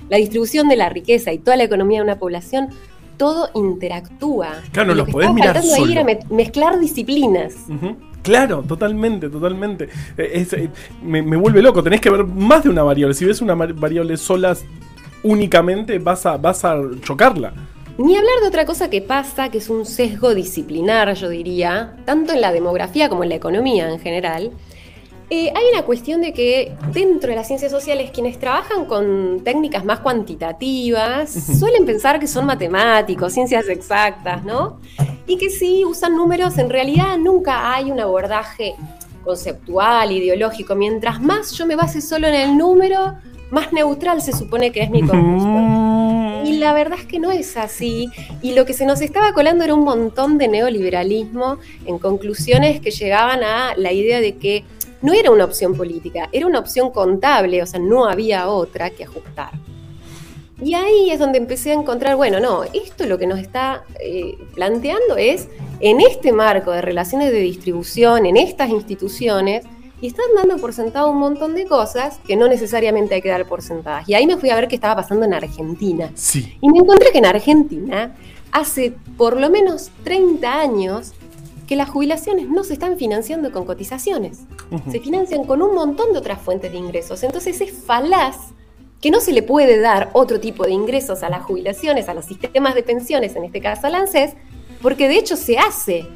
la 0.09 0.15
distribución 0.17 0.69
de 0.69 0.77
la 0.77 0.87
riqueza 0.89 1.31
y 1.33 1.39
toda 1.39 1.57
la 1.57 1.63
economía 1.65 1.99
de 1.99 2.03
una 2.05 2.17
población, 2.17 2.69
todo 3.17 3.49
interactúa. 3.53 4.61
Claro, 4.71 4.89
lo 4.89 4.95
los 4.95 5.05
que 5.07 5.11
podés 5.11 5.33
mirar 5.33 5.53
faltando 5.55 5.73
ahí 5.75 5.81
solo. 5.81 5.91
era 5.91 6.03
me- 6.05 6.19
mezclar 6.29 6.79
disciplinas. 6.79 7.53
Claro, 8.23 8.63
totalmente, 8.67 9.29
totalmente. 9.29 9.89
Eh, 10.17 10.31
es, 10.33 10.55
me, 11.03 11.21
me 11.21 11.35
vuelve 11.37 11.61
loco, 11.61 11.83
tenés 11.83 11.99
que 12.01 12.09
ver 12.09 12.23
más 12.25 12.63
de 12.63 12.69
una 12.69 12.83
variable. 12.83 13.13
Si 13.13 13.25
ves 13.25 13.41
una 13.41 13.55
variable 13.55 14.15
sola 14.17 14.55
únicamente, 15.23 15.99
vas 15.99 16.25
a, 16.25 16.37
vas 16.37 16.63
a 16.65 16.77
chocarla. 17.01 17.53
Ni 17.97 18.15
hablar 18.15 18.39
de 18.41 18.47
otra 18.47 18.65
cosa 18.65 18.89
que 18.89 19.01
pasa, 19.01 19.49
que 19.49 19.59
es 19.59 19.69
un 19.69 19.85
sesgo 19.85 20.33
disciplinar, 20.33 21.13
yo 21.13 21.29
diría, 21.29 21.95
tanto 22.05 22.33
en 22.33 22.41
la 22.41 22.51
demografía 22.51 23.09
como 23.09 23.23
en 23.23 23.29
la 23.29 23.35
economía 23.35 23.89
en 23.89 23.99
general. 23.99 24.51
Eh, 25.29 25.51
hay 25.55 25.63
una 25.71 25.83
cuestión 25.83 26.19
de 26.19 26.33
que 26.33 26.75
dentro 26.91 27.29
de 27.29 27.37
las 27.37 27.47
ciencias 27.47 27.71
sociales 27.71 28.11
quienes 28.11 28.37
trabajan 28.37 28.85
con 28.85 29.41
técnicas 29.45 29.85
más 29.85 29.99
cuantitativas 29.99 31.31
suelen 31.31 31.85
pensar 31.85 32.19
que 32.19 32.27
son 32.27 32.45
matemáticos, 32.45 33.31
ciencias 33.31 33.69
exactas, 33.69 34.43
¿no? 34.43 34.79
Y 35.27 35.37
que 35.37 35.49
si 35.49 35.85
usan 35.85 36.17
números, 36.17 36.57
en 36.57 36.69
realidad 36.69 37.17
nunca 37.17 37.73
hay 37.73 37.91
un 37.91 38.01
abordaje 38.01 38.75
conceptual, 39.23 40.11
ideológico. 40.11 40.75
Mientras 40.75 41.21
más 41.21 41.53
yo 41.53 41.65
me 41.65 41.77
base 41.77 42.01
solo 42.01 42.27
en 42.27 42.35
el 42.35 42.57
número, 42.57 43.15
más 43.51 43.71
neutral 43.71 44.21
se 44.21 44.31
supone 44.31 44.71
que 44.71 44.81
es 44.81 44.89
mi 44.89 45.01
conclusión. 45.01 46.45
Y 46.45 46.57
la 46.57 46.73
verdad 46.73 46.97
es 46.99 47.05
que 47.05 47.19
no 47.19 47.31
es 47.31 47.55
así. 47.57 48.09
Y 48.41 48.53
lo 48.53 48.65
que 48.65 48.73
se 48.73 48.85
nos 48.85 49.01
estaba 49.01 49.33
colando 49.33 49.63
era 49.63 49.75
un 49.75 49.83
montón 49.83 50.37
de 50.37 50.47
neoliberalismo 50.47 51.57
en 51.85 51.99
conclusiones 51.99 52.79
que 52.79 52.91
llegaban 52.91 53.43
a 53.43 53.75
la 53.75 53.91
idea 53.91 54.19
de 54.19 54.37
que 54.37 54.63
no 55.01 55.13
era 55.13 55.31
una 55.31 55.45
opción 55.45 55.75
política, 55.75 56.29
era 56.31 56.45
una 56.45 56.59
opción 56.59 56.91
contable, 56.91 57.61
o 57.61 57.65
sea, 57.65 57.79
no 57.79 58.05
había 58.05 58.47
otra 58.47 58.89
que 58.89 59.03
ajustar. 59.03 59.51
Y 60.63 60.75
ahí 60.75 61.09
es 61.09 61.19
donde 61.19 61.39
empecé 61.39 61.71
a 61.71 61.73
encontrar, 61.73 62.15
bueno, 62.15 62.39
no, 62.39 62.63
esto 62.63 63.07
lo 63.07 63.17
que 63.17 63.25
nos 63.25 63.39
está 63.39 63.83
eh, 63.99 64.37
planteando 64.53 65.17
es, 65.17 65.49
en 65.79 65.99
este 65.99 66.31
marco 66.31 66.71
de 66.71 66.81
relaciones 66.81 67.31
de 67.31 67.39
distribución, 67.39 68.27
en 68.27 68.37
estas 68.37 68.69
instituciones, 68.69 69.65
y 70.01 70.07
están 70.07 70.25
dando 70.35 70.57
por 70.57 70.73
sentado 70.73 71.09
un 71.09 71.19
montón 71.19 71.53
de 71.53 71.65
cosas 71.65 72.19
que 72.25 72.35
no 72.35 72.47
necesariamente 72.47 73.15
hay 73.15 73.21
que 73.21 73.29
dar 73.29 73.47
por 73.47 73.61
sentadas. 73.61 74.09
Y 74.09 74.15
ahí 74.15 74.25
me 74.25 74.35
fui 74.35 74.49
a 74.49 74.55
ver 74.55 74.67
qué 74.67 74.75
estaba 74.75 74.95
pasando 74.95 75.25
en 75.25 75.33
Argentina. 75.33 76.11
Sí. 76.15 76.57
Y 76.59 76.69
me 76.69 76.79
encontré 76.79 77.11
que 77.11 77.19
en 77.19 77.27
Argentina, 77.27 78.15
hace 78.51 78.95
por 79.15 79.39
lo 79.39 79.51
menos 79.51 79.91
30 80.03 80.59
años, 80.59 81.13
que 81.67 81.75
las 81.77 81.89
jubilaciones 81.89 82.49
no 82.49 82.65
se 82.65 82.73
están 82.73 82.97
financiando 82.97 83.51
con 83.51 83.63
cotizaciones. 83.63 84.41
Se 84.91 84.99
financian 84.99 85.45
con 85.45 85.61
un 85.61 85.73
montón 85.73 86.11
de 86.11 86.19
otras 86.19 86.41
fuentes 86.41 86.71
de 86.71 86.77
ingresos. 86.77 87.23
Entonces 87.23 87.61
es 87.61 87.71
falaz 87.71 88.35
que 88.99 89.09
no 89.09 89.21
se 89.21 89.31
le 89.31 89.41
puede 89.41 89.79
dar 89.79 90.09
otro 90.13 90.39
tipo 90.39 90.65
de 90.65 90.71
ingresos 90.71 91.23
a 91.23 91.29
las 91.29 91.43
jubilaciones, 91.43 92.09
a 92.09 92.13
los 92.13 92.25
sistemas 92.25 92.75
de 92.75 92.83
pensiones, 92.83 93.35
en 93.35 93.45
este 93.45 93.61
caso 93.61 93.87
al 93.87 93.95
ANSES, 93.95 94.35
porque 94.81 95.07
de 95.07 95.17
hecho 95.17 95.37
se 95.37 95.57
hace. 95.57 96.07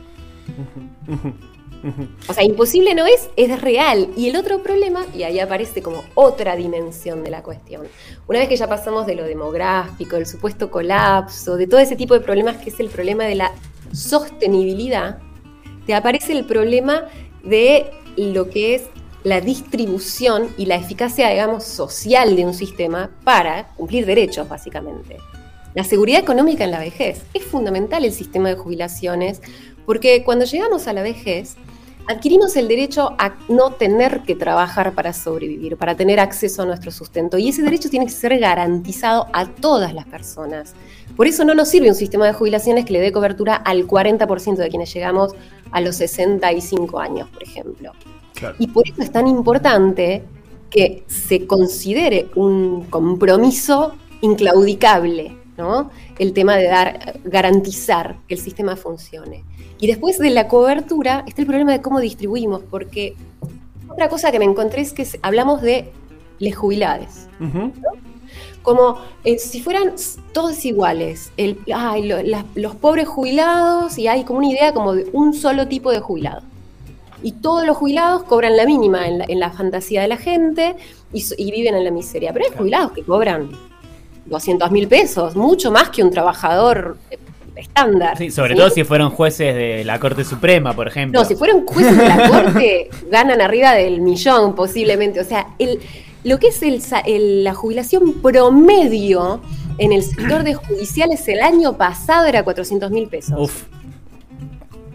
O 2.27 2.33
sea, 2.33 2.43
imposible 2.43 2.95
no 2.95 3.05
es, 3.05 3.29
es 3.35 3.61
real. 3.61 4.09
Y 4.15 4.29
el 4.29 4.35
otro 4.35 4.63
problema, 4.63 5.05
y 5.13 5.23
ahí 5.23 5.39
aparece 5.39 5.81
como 5.81 6.03
otra 6.15 6.55
dimensión 6.55 7.23
de 7.23 7.29
la 7.29 7.43
cuestión, 7.43 7.87
una 8.27 8.39
vez 8.39 8.49
que 8.49 8.55
ya 8.55 8.67
pasamos 8.67 9.05
de 9.05 9.15
lo 9.15 9.23
demográfico, 9.23 10.15
del 10.15 10.25
supuesto 10.25 10.71
colapso, 10.71 11.57
de 11.57 11.67
todo 11.67 11.79
ese 11.79 11.95
tipo 11.95 12.13
de 12.13 12.21
problemas 12.21 12.57
que 12.57 12.69
es 12.69 12.79
el 12.79 12.89
problema 12.89 13.25
de 13.25 13.35
la 13.35 13.51
sostenibilidad, 13.91 15.19
te 15.85 15.93
aparece 15.93 16.33
el 16.33 16.45
problema 16.45 17.05
de 17.43 17.91
lo 18.17 18.49
que 18.49 18.75
es 18.75 18.83
la 19.23 19.41
distribución 19.41 20.49
y 20.57 20.65
la 20.65 20.75
eficacia, 20.75 21.29
digamos, 21.29 21.63
social 21.63 22.35
de 22.35 22.45
un 22.45 22.53
sistema 22.53 23.09
para 23.23 23.69
cumplir 23.75 24.05
derechos, 24.05 24.47
básicamente. 24.47 25.17
La 25.73 25.83
seguridad 25.83 26.21
económica 26.21 26.63
en 26.63 26.71
la 26.71 26.79
vejez. 26.79 27.23
Es 27.33 27.43
fundamental 27.43 28.05
el 28.05 28.13
sistema 28.13 28.49
de 28.49 28.55
jubilaciones 28.55 29.41
porque 29.85 30.23
cuando 30.23 30.45
llegamos 30.45 30.87
a 30.87 30.93
la 30.93 31.01
vejez, 31.01 31.55
adquirimos 32.07 32.55
el 32.55 32.67
derecho 32.67 33.15
a 33.17 33.35
no 33.49 33.71
tener 33.71 34.21
que 34.21 34.35
trabajar 34.35 34.93
para 34.93 35.13
sobrevivir, 35.13 35.77
para 35.77 35.95
tener 35.95 36.19
acceso 36.19 36.63
a 36.63 36.65
nuestro 36.65 36.91
sustento. 36.91 37.37
Y 37.37 37.49
ese 37.49 37.61
derecho 37.61 37.89
tiene 37.89 38.05
que 38.05 38.11
ser 38.11 38.37
garantizado 38.39 39.27
a 39.33 39.47
todas 39.47 39.93
las 39.93 40.05
personas. 40.05 40.73
Por 41.15 41.27
eso 41.27 41.43
no 41.45 41.53
nos 41.53 41.69
sirve 41.69 41.89
un 41.89 41.95
sistema 41.95 42.25
de 42.25 42.33
jubilaciones 42.33 42.85
que 42.85 42.93
le 42.93 42.99
dé 42.99 43.11
cobertura 43.11 43.55
al 43.55 43.87
40% 43.87 44.55
de 44.55 44.69
quienes 44.69 44.93
llegamos 44.93 45.33
a 45.71 45.81
los 45.81 45.95
65 45.95 46.99
años, 46.99 47.29
por 47.29 47.43
ejemplo. 47.43 47.91
Claro. 48.33 48.55
Y 48.59 48.67
por 48.67 48.87
eso 48.87 49.01
es 49.01 49.11
tan 49.11 49.27
importante 49.27 50.23
que 50.69 51.03
se 51.07 51.47
considere 51.47 52.27
un 52.35 52.85
compromiso 52.89 53.93
inclaudicable, 54.21 55.37
¿no? 55.57 55.89
El 56.19 56.33
tema 56.33 56.55
de 56.57 56.67
dar, 56.67 57.19
garantizar 57.23 58.17
que 58.27 58.35
el 58.35 58.39
sistema 58.41 58.75
funcione. 58.75 59.43
Y 59.79 59.87
después 59.87 60.17
de 60.17 60.29
la 60.29 60.47
cobertura 60.47 61.23
está 61.27 61.41
el 61.41 61.47
problema 61.47 61.71
de 61.73 61.81
cómo 61.81 61.99
distribuimos, 61.99 62.61
porque 62.69 63.15
otra 63.87 64.09
cosa 64.09 64.31
que 64.31 64.39
me 64.39 64.45
encontré 64.45 64.81
es 64.81 64.93
que 64.93 65.07
hablamos 65.21 65.61
de 65.61 65.91
les 66.39 66.55
jubilades, 66.55 67.27
como 68.61 68.97
eh, 69.23 69.37
si 69.37 69.61
fueran 69.61 69.93
todos 70.33 70.65
iguales. 70.65 71.31
El, 71.37 71.59
lo- 71.67 72.43
los 72.55 72.75
pobres 72.75 73.07
jubilados, 73.07 73.97
y 73.97 74.07
hay 74.07 74.23
como 74.23 74.39
una 74.39 74.49
idea 74.49 74.73
como 74.73 74.93
de 74.93 75.07
un 75.13 75.33
solo 75.33 75.67
tipo 75.67 75.91
de 75.91 75.99
jubilado. 75.99 76.41
Y 77.23 77.31
todos 77.33 77.65
los 77.65 77.77
jubilados 77.77 78.23
cobran 78.23 78.57
la 78.57 78.65
mínima 78.65 79.07
en 79.07 79.19
la, 79.19 79.25
en 79.27 79.39
la 79.39 79.49
fantasía 79.51 80.01
de 80.01 80.07
la 80.07 80.17
gente 80.17 80.75
y, 81.13 81.23
y 81.37 81.51
viven 81.51 81.75
en 81.75 81.83
la 81.83 81.91
miseria. 81.91 82.33
Pero 82.33 82.45
hay 82.45 82.57
jubilados 82.57 82.91
que 82.91 83.03
cobran 83.03 83.49
200 84.25 84.71
mil 84.71 84.87
pesos, 84.87 85.35
mucho 85.35 85.71
más 85.71 85.89
que 85.89 86.03
un 86.03 86.11
trabajador 86.11 86.97
estándar. 87.55 88.17
Sí, 88.17 88.31
sobre 88.31 88.51
¿sí? 88.53 88.57
todo 88.57 88.69
si 88.69 88.83
fueron 88.83 89.09
jueces 89.11 89.55
de 89.55 89.83
la 89.85 89.99
Corte 89.99 90.23
Suprema, 90.25 90.73
por 90.73 90.87
ejemplo. 90.87 91.19
No, 91.21 91.25
si 91.25 91.35
fueran 91.35 91.65
jueces 91.65 91.97
de 91.97 92.07
la 92.07 92.29
corte, 92.29 92.89
ganan 93.11 93.39
arriba 93.41 93.73
del 93.73 94.01
millón 94.01 94.55
posiblemente. 94.55 95.19
O 95.21 95.23
sea, 95.23 95.47
el, 95.59 95.79
lo 96.23 96.37
que 96.39 96.47
es 96.47 96.61
el, 96.63 96.81
sa- 96.81 96.99
el- 96.99 97.43
la 97.43 97.53
jubilación 97.53 98.13
promedio 98.21 99.41
en 99.77 99.93
el 99.93 100.03
sector 100.03 100.43
de 100.43 100.53
judiciales 100.55 101.27
el 101.27 101.41
año 101.41 101.77
pasado 101.77 102.25
era 102.25 102.43
400 102.43 102.91
mil 102.91 103.07
pesos. 103.07 103.35
Uf, 103.39 103.63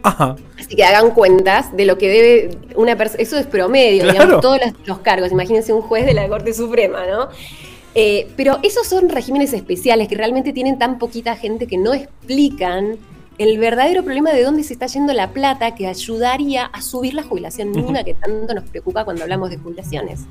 Ajá. 0.03 0.37
Así 0.59 0.75
que 0.77 0.83
hagan 0.85 1.11
cuentas 1.11 1.77
de 1.77 1.85
lo 1.85 1.99
que 1.99 2.09
debe 2.09 2.59
una 2.75 2.97
persona. 2.97 3.23
Eso 3.23 3.37
es 3.37 3.47
promedio, 3.47 4.03
Claro. 4.05 4.19
digamos, 4.19 4.41
todos 4.41 4.59
los, 4.65 4.87
los 4.87 4.99
cargos. 5.01 5.31
Imagínense 5.31 5.73
un 5.75 5.83
juez 5.83 6.07
de 6.07 6.15
la 6.15 6.27
Corte 6.29 6.55
Suprema, 6.55 7.01
¿no? 7.07 7.29
Eh, 7.95 8.29
pero 8.37 8.59
esos 8.63 8.87
son 8.87 9.09
regímenes 9.09 9.53
especiales 9.53 10.09
que 10.09 10.15
realmente 10.15 10.53
tienen 10.53 10.79
tan 10.79 10.99
poquita 10.99 11.37
gente 11.37 11.67
que 11.67 11.77
no 11.77 11.93
explican 11.93 12.99
el 13.41 13.59
verdadero 13.59 14.05
problema 14.05 14.33
de 14.33 14.43
dónde 14.45 14.63
se 14.63 14.75
está 14.75 14.87
yendo 14.87 15.15
la 15.15 15.31
plata 15.31 15.75
que 15.75 15.87
ayudaría 15.87 16.67
a 16.67 16.83
subir 16.83 17.15
la 17.15 17.23
jubilación 17.23 17.71
mínima 17.71 18.05
que 18.05 18.13
tanto 18.13 18.53
nos 18.53 18.65
preocupa 18.65 19.05
cuando 19.07 19.23
hablamos 19.23 19.49
de 19.49 19.57
jubilaciones. 19.57 20.27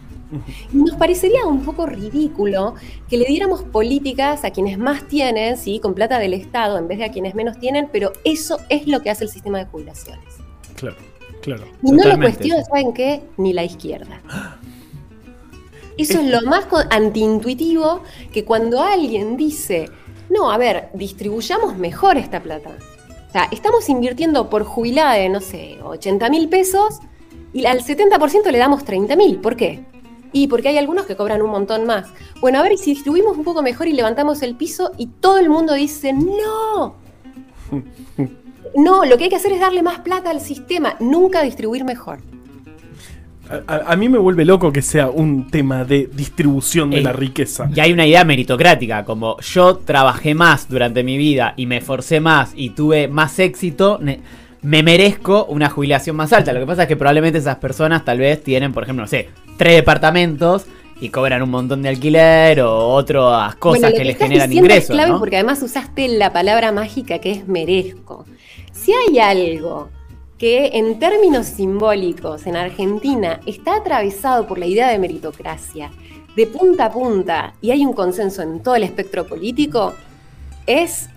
Y 0.71 0.77
Nos 0.77 0.95
parecería 0.95 1.43
un 1.47 1.65
poco 1.65 1.87
ridículo 1.87 2.75
que 3.09 3.17
le 3.17 3.25
diéramos 3.25 3.63
políticas 3.63 4.45
a 4.45 4.51
quienes 4.51 4.77
más 4.77 5.07
tienen, 5.07 5.57
sí, 5.57 5.79
con 5.79 5.95
plata 5.95 6.19
del 6.19 6.35
Estado, 6.35 6.77
en 6.77 6.87
vez 6.87 6.99
de 6.99 7.05
a 7.05 7.11
quienes 7.11 7.33
menos 7.33 7.59
tienen, 7.59 7.89
pero 7.91 8.13
eso 8.23 8.59
es 8.69 8.85
lo 8.87 9.01
que 9.01 9.09
hace 9.09 9.23
el 9.23 9.31
sistema 9.31 9.57
de 9.57 9.65
jubilaciones. 9.65 10.35
Claro, 10.75 10.97
claro. 11.41 11.63
Y 11.81 11.91
no 11.91 12.07
lo 12.07 12.15
cuestiona, 12.15 12.63
¿saben 12.63 12.93
qué? 12.93 13.23
Ni 13.37 13.53
la 13.53 13.63
izquierda. 13.63 14.21
Eso 15.99 16.21
es 16.21 16.27
lo 16.27 16.41
más 16.43 16.65
antiintuitivo 16.91 18.01
que 18.31 18.45
cuando 18.45 18.81
alguien 18.81 19.35
dice, 19.35 19.89
no, 20.29 20.49
a 20.49 20.57
ver, 20.57 20.89
distribuyamos 20.93 21.77
mejor 21.77 22.15
esta 22.15 22.41
plata. 22.41 22.77
O 23.27 23.31
sea, 23.33 23.49
estamos 23.51 23.89
invirtiendo 23.89 24.49
por 24.49 24.63
jubilada 24.63 25.15
de, 25.15 25.27
no 25.27 25.41
sé, 25.41 25.77
80 25.83 26.29
mil 26.29 26.47
pesos 26.47 26.99
y 27.51 27.65
al 27.65 27.83
70% 27.83 28.49
le 28.49 28.57
damos 28.57 28.85
30 28.85 29.15
mil. 29.17 29.39
¿Por 29.39 29.57
qué? 29.57 29.85
Y 30.31 30.47
porque 30.47 30.69
hay 30.69 30.77
algunos 30.77 31.05
que 31.05 31.17
cobran 31.17 31.41
un 31.41 31.49
montón 31.49 31.85
más. 31.85 32.07
Bueno, 32.39 32.59
a 32.59 32.63
ver, 32.63 32.71
y 32.71 32.77
si 32.77 32.91
distribuimos 32.91 33.37
un 33.37 33.43
poco 33.43 33.61
mejor 33.61 33.89
y 33.89 33.93
levantamos 33.93 34.41
el 34.41 34.55
piso 34.55 34.91
y 34.97 35.07
todo 35.07 35.37
el 35.37 35.49
mundo 35.49 35.73
dice, 35.73 36.13
no. 36.13 36.95
No, 38.75 39.03
lo 39.03 39.17
que 39.17 39.23
hay 39.23 39.29
que 39.31 39.35
hacer 39.35 39.51
es 39.51 39.59
darle 39.59 39.81
más 39.81 40.01
plata 40.01 40.29
al 40.29 40.41
sistema, 40.41 40.95
nunca 40.99 41.41
distribuir 41.41 41.83
mejor. 41.83 42.19
A, 43.67 43.95
mí 43.95 44.09
me 44.09 44.19
vuelve 44.19 44.45
loco 44.45 44.71
que 44.71 44.83
sea 44.83 45.09
un 45.09 45.49
tema 45.49 45.83
de 45.83 46.07
distribución 46.13 46.91
de 46.91 46.97
Ey. 46.97 47.03
la 47.03 47.13
riqueza. 47.13 47.69
y 47.73 47.79
hay 47.79 47.91
una 47.91 48.05
idea 48.05 48.23
meritocrática, 48.23 49.03
como 49.03 49.39
yo 49.41 49.77
trabajé 49.77 50.35
más 50.35 50.69
durante 50.69 51.03
mi 51.03 51.17
vida 51.17 51.55
y 51.57 51.65
me 51.65 51.77
esforcé 51.77 52.19
más 52.19 52.51
y 52.55 52.71
tuve 52.71 53.07
más 53.07 53.39
éxito, 53.39 53.99
me 54.61 54.83
merezco 54.83 55.45
una 55.45 55.69
jubilación 55.69 56.15
más 56.15 56.31
alta. 56.31 56.53
Lo 56.53 56.59
que 56.59 56.67
pasa 56.67 56.83
es 56.83 56.87
que 56.87 56.95
probablemente 56.95 57.39
esas 57.39 57.57
personas 57.57 58.05
tal 58.05 58.19
vez 58.19 58.43
tienen, 58.43 58.71
por 58.71 58.83
ejemplo, 58.83 59.03
no 59.03 59.07
sé, 59.07 59.29
tres 59.57 59.75
departamentos 59.75 60.67
y 61.01 61.09
cobran 61.09 61.41
un 61.41 61.49
montón 61.49 61.81
de 61.81 61.89
alquiler 61.89 62.61
o 62.61 62.89
otras 62.89 63.55
cosas 63.55 63.81
Bueno, 63.81 63.97
que 63.97 64.05
les 64.05 64.17
generan 64.17 64.51
ingresos. 64.51 64.89
Es 64.91 64.95
clave 64.95 65.11
¿no? 65.11 65.19
porque 65.19 65.37
además 65.37 65.61
usaste 65.63 66.07
la 66.09 66.33
palabra 66.33 66.71
mágica 66.71 67.19
que 67.19 67.31
es 67.31 67.47
merezco. 67.47 68.25
Si 68.71 68.93
hay 68.93 69.19
algo 69.19 69.89
que 70.39 70.71
en 70.73 70.97
términos 70.97 71.47
simbólicos 71.47 72.47
en 72.47 72.55
Argentina 72.55 73.41
está 73.45 73.75
atravesado 73.75 74.47
por 74.47 74.57
la 74.57 74.65
idea 74.65 74.87
de 74.87 74.97
meritocracia 74.97 75.91
de 76.35 76.47
punta 76.47 76.85
a 76.85 76.91
punta 76.91 77.53
y 77.61 77.71
hay 77.71 77.85
un 77.85 77.91
consenso 77.91 78.41
en 78.41 78.61
todo 78.61 78.75
el 78.75 78.83
espectro 78.83 79.27
político, 79.27 79.93
es 80.65 81.09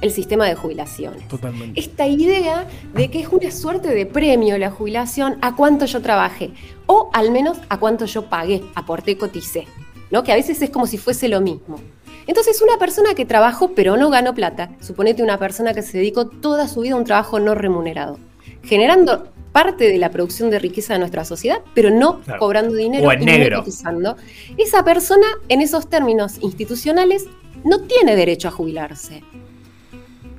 el 0.00 0.12
sistema 0.12 0.46
de 0.46 0.54
jubilaciones. 0.54 1.26
Totalmente. 1.26 1.80
Esta 1.80 2.06
idea 2.06 2.66
de 2.94 3.10
que 3.10 3.20
es 3.20 3.28
una 3.28 3.50
suerte 3.50 3.88
de 3.88 4.06
premio 4.06 4.56
la 4.58 4.70
jubilación 4.70 5.38
a 5.40 5.56
cuánto 5.56 5.86
yo 5.86 6.00
trabajé, 6.00 6.52
o 6.86 7.10
al 7.12 7.32
menos 7.32 7.58
a 7.68 7.78
cuánto 7.78 8.04
yo 8.04 8.26
pagué, 8.26 8.62
aporté, 8.76 9.18
coticé, 9.18 9.66
¿no? 10.12 10.22
Que 10.22 10.32
a 10.32 10.36
veces 10.36 10.62
es 10.62 10.70
como 10.70 10.86
si 10.86 10.98
fuese 10.98 11.28
lo 11.28 11.40
mismo. 11.40 11.80
Entonces, 12.28 12.60
una 12.60 12.76
persona 12.78 13.14
que 13.14 13.24
trabajó 13.24 13.72
pero 13.74 13.96
no 13.96 14.10
ganó 14.10 14.34
plata, 14.34 14.70
suponete 14.80 15.22
una 15.22 15.38
persona 15.38 15.74
que 15.74 15.82
se 15.82 15.98
dedicó 15.98 16.26
toda 16.26 16.68
su 16.68 16.82
vida 16.82 16.94
a 16.94 16.98
un 16.98 17.04
trabajo 17.04 17.40
no 17.40 17.54
remunerado, 17.54 18.18
generando 18.66 19.28
parte 19.52 19.88
de 19.88 19.96
la 19.96 20.10
producción 20.10 20.50
de 20.50 20.58
riqueza 20.58 20.92
de 20.92 20.98
nuestra 20.98 21.24
sociedad, 21.24 21.60
pero 21.74 21.88
no 21.90 22.20
Claro. 22.20 22.40
cobrando 22.40 22.74
dinero 22.74 23.08
O 23.08 23.12
en 23.12 23.22
y 23.22 23.26
no 23.26 23.32
negro. 23.32 23.58
cotizando, 23.60 24.16
esa 24.58 24.84
persona, 24.84 25.26
en 25.48 25.62
esos 25.62 25.88
términos 25.88 26.34
institucionales, 26.42 27.26
no 27.64 27.80
tiene 27.82 28.14
derecho 28.16 28.48
a 28.48 28.50
jubilarse 28.50 29.22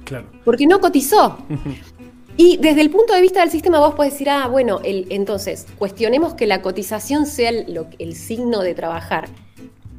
Claro. 0.06 0.28
porque 0.46 0.68
no 0.68 0.80
cotizó. 0.80 1.40
Y 2.38 2.58
desde 2.58 2.82
el 2.82 2.92
punto 2.92 3.14
de 3.14 3.22
vista 3.22 3.40
del 3.42 3.50
sistema 3.50 3.80
vos 3.80 3.96
podés 3.96 4.14
decir, 4.14 4.30
ah, 4.30 4.48
bueno, 4.48 4.80
el- 4.84 5.08
entonces, 5.10 5.66
cuestionemos 5.80 6.36
que 6.36 6.46
la 6.46 6.62
cotización 6.62 7.26
sea 7.26 7.50
el, 7.50 7.74
lo- 7.74 7.88
el 7.98 8.16
signo 8.16 8.62
de 8.62 8.76
trabajar, 8.76 9.28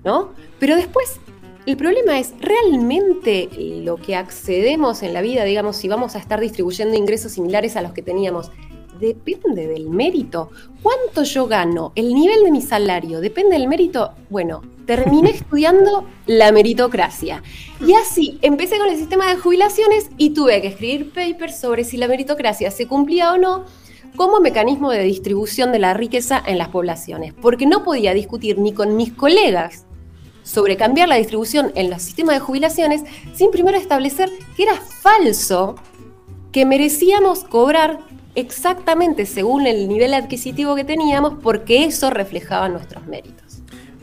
¿no? 0.05 0.31
Pero 0.61 0.77
después, 0.77 1.19
El 1.67 1.77
problema 1.77 2.19
es, 2.19 2.33
¿realmente 2.41 3.49
lo 3.83 3.97
que 3.97 4.17
accedemos 4.17 5.03
en 5.03 5.13
la 5.13 5.21
vida, 5.21 5.45
digamos, 5.45 5.77
si 5.77 5.89
vamos 5.89 6.15
a 6.15 6.19
estar 6.19 6.41
distribuyendo 6.41 6.97
ingresos 6.97 7.33
similares 7.33 7.77
a 7.77 7.83
los 7.83 7.93
que 7.93 8.03
teníamos, 8.03 8.51
depende 8.99 9.67
del 9.67 9.91
mérito? 9.91 10.51
¿Cuánto 10.83 11.25
yo 11.25 11.47
gano? 11.47 11.93
¿El 11.95 12.15
nivel 12.15 12.45
de 12.45 12.51
mi 12.51 12.63
salario 12.63 13.21
depende 13.21 13.59
del 13.59 13.69
mérito? 13.69 14.13
Bueno, 14.31 14.63
terminé 14.87 15.31
estudiando 15.35 16.07
la 16.27 16.53
meritocracia. 16.53 17.43
Y 17.87 17.93
así, 17.93 18.39
empecé 18.41 18.79
con 18.79 18.89
el 18.89 18.97
sistema 18.97 19.29
de 19.29 19.37
jubilaciones 19.37 20.11
y 20.17 20.31
tuve 20.31 20.63
que 20.63 20.69
escribir 20.69 21.13
papers 21.13 21.61
sobre 21.61 21.85
si 21.85 21.97
la 21.97 22.09
meritocracia 22.09 22.71
se 22.71 22.87
cumplía 22.87 23.33
o 23.33 23.39
no 23.39 23.65
como 24.17 24.41
mecanismo 24.41 24.91
de 24.91 25.05
distribución 25.05 25.71
de 25.71 25.79
la 25.79 25.95
riqueza 25.95 26.43
en 26.45 26.59
las 26.59 26.69
poblaciones, 26.69 27.35
porque 27.35 27.67
no 27.67 27.85
podía 27.85 28.15
discutir 28.15 28.59
ni 28.59 28.73
con 28.73 28.97
mis 28.97 29.13
colegas 29.13 29.87
sobre 30.49 30.79
cambiar 30.79 31.09
la 31.09 31.17
distribución 31.17 31.73
en 31.75 31.91
los 31.91 32.01
sistemas 32.03 32.37
de 32.37 32.41
jubilaciones 32.41 33.03
sin 33.35 33.51
primero 33.51 33.77
establecer 33.77 34.31
que 34.57 34.63
era 34.63 34.77
falso 34.77 35.77
que 36.53 36.65
merecíamos 36.65 37.45
cobrar 37.45 37.99
exactamente 38.35 39.27
según 39.27 39.67
el 39.67 39.89
nivel 39.89 40.15
adquisitivo 40.15 40.75
que 40.75 40.85
teníamos 40.85 41.35
porque 41.43 41.85
eso 41.85 42.09
reflejaba 42.09 42.69
nuestros 42.71 43.07
méritos. 43.07 43.48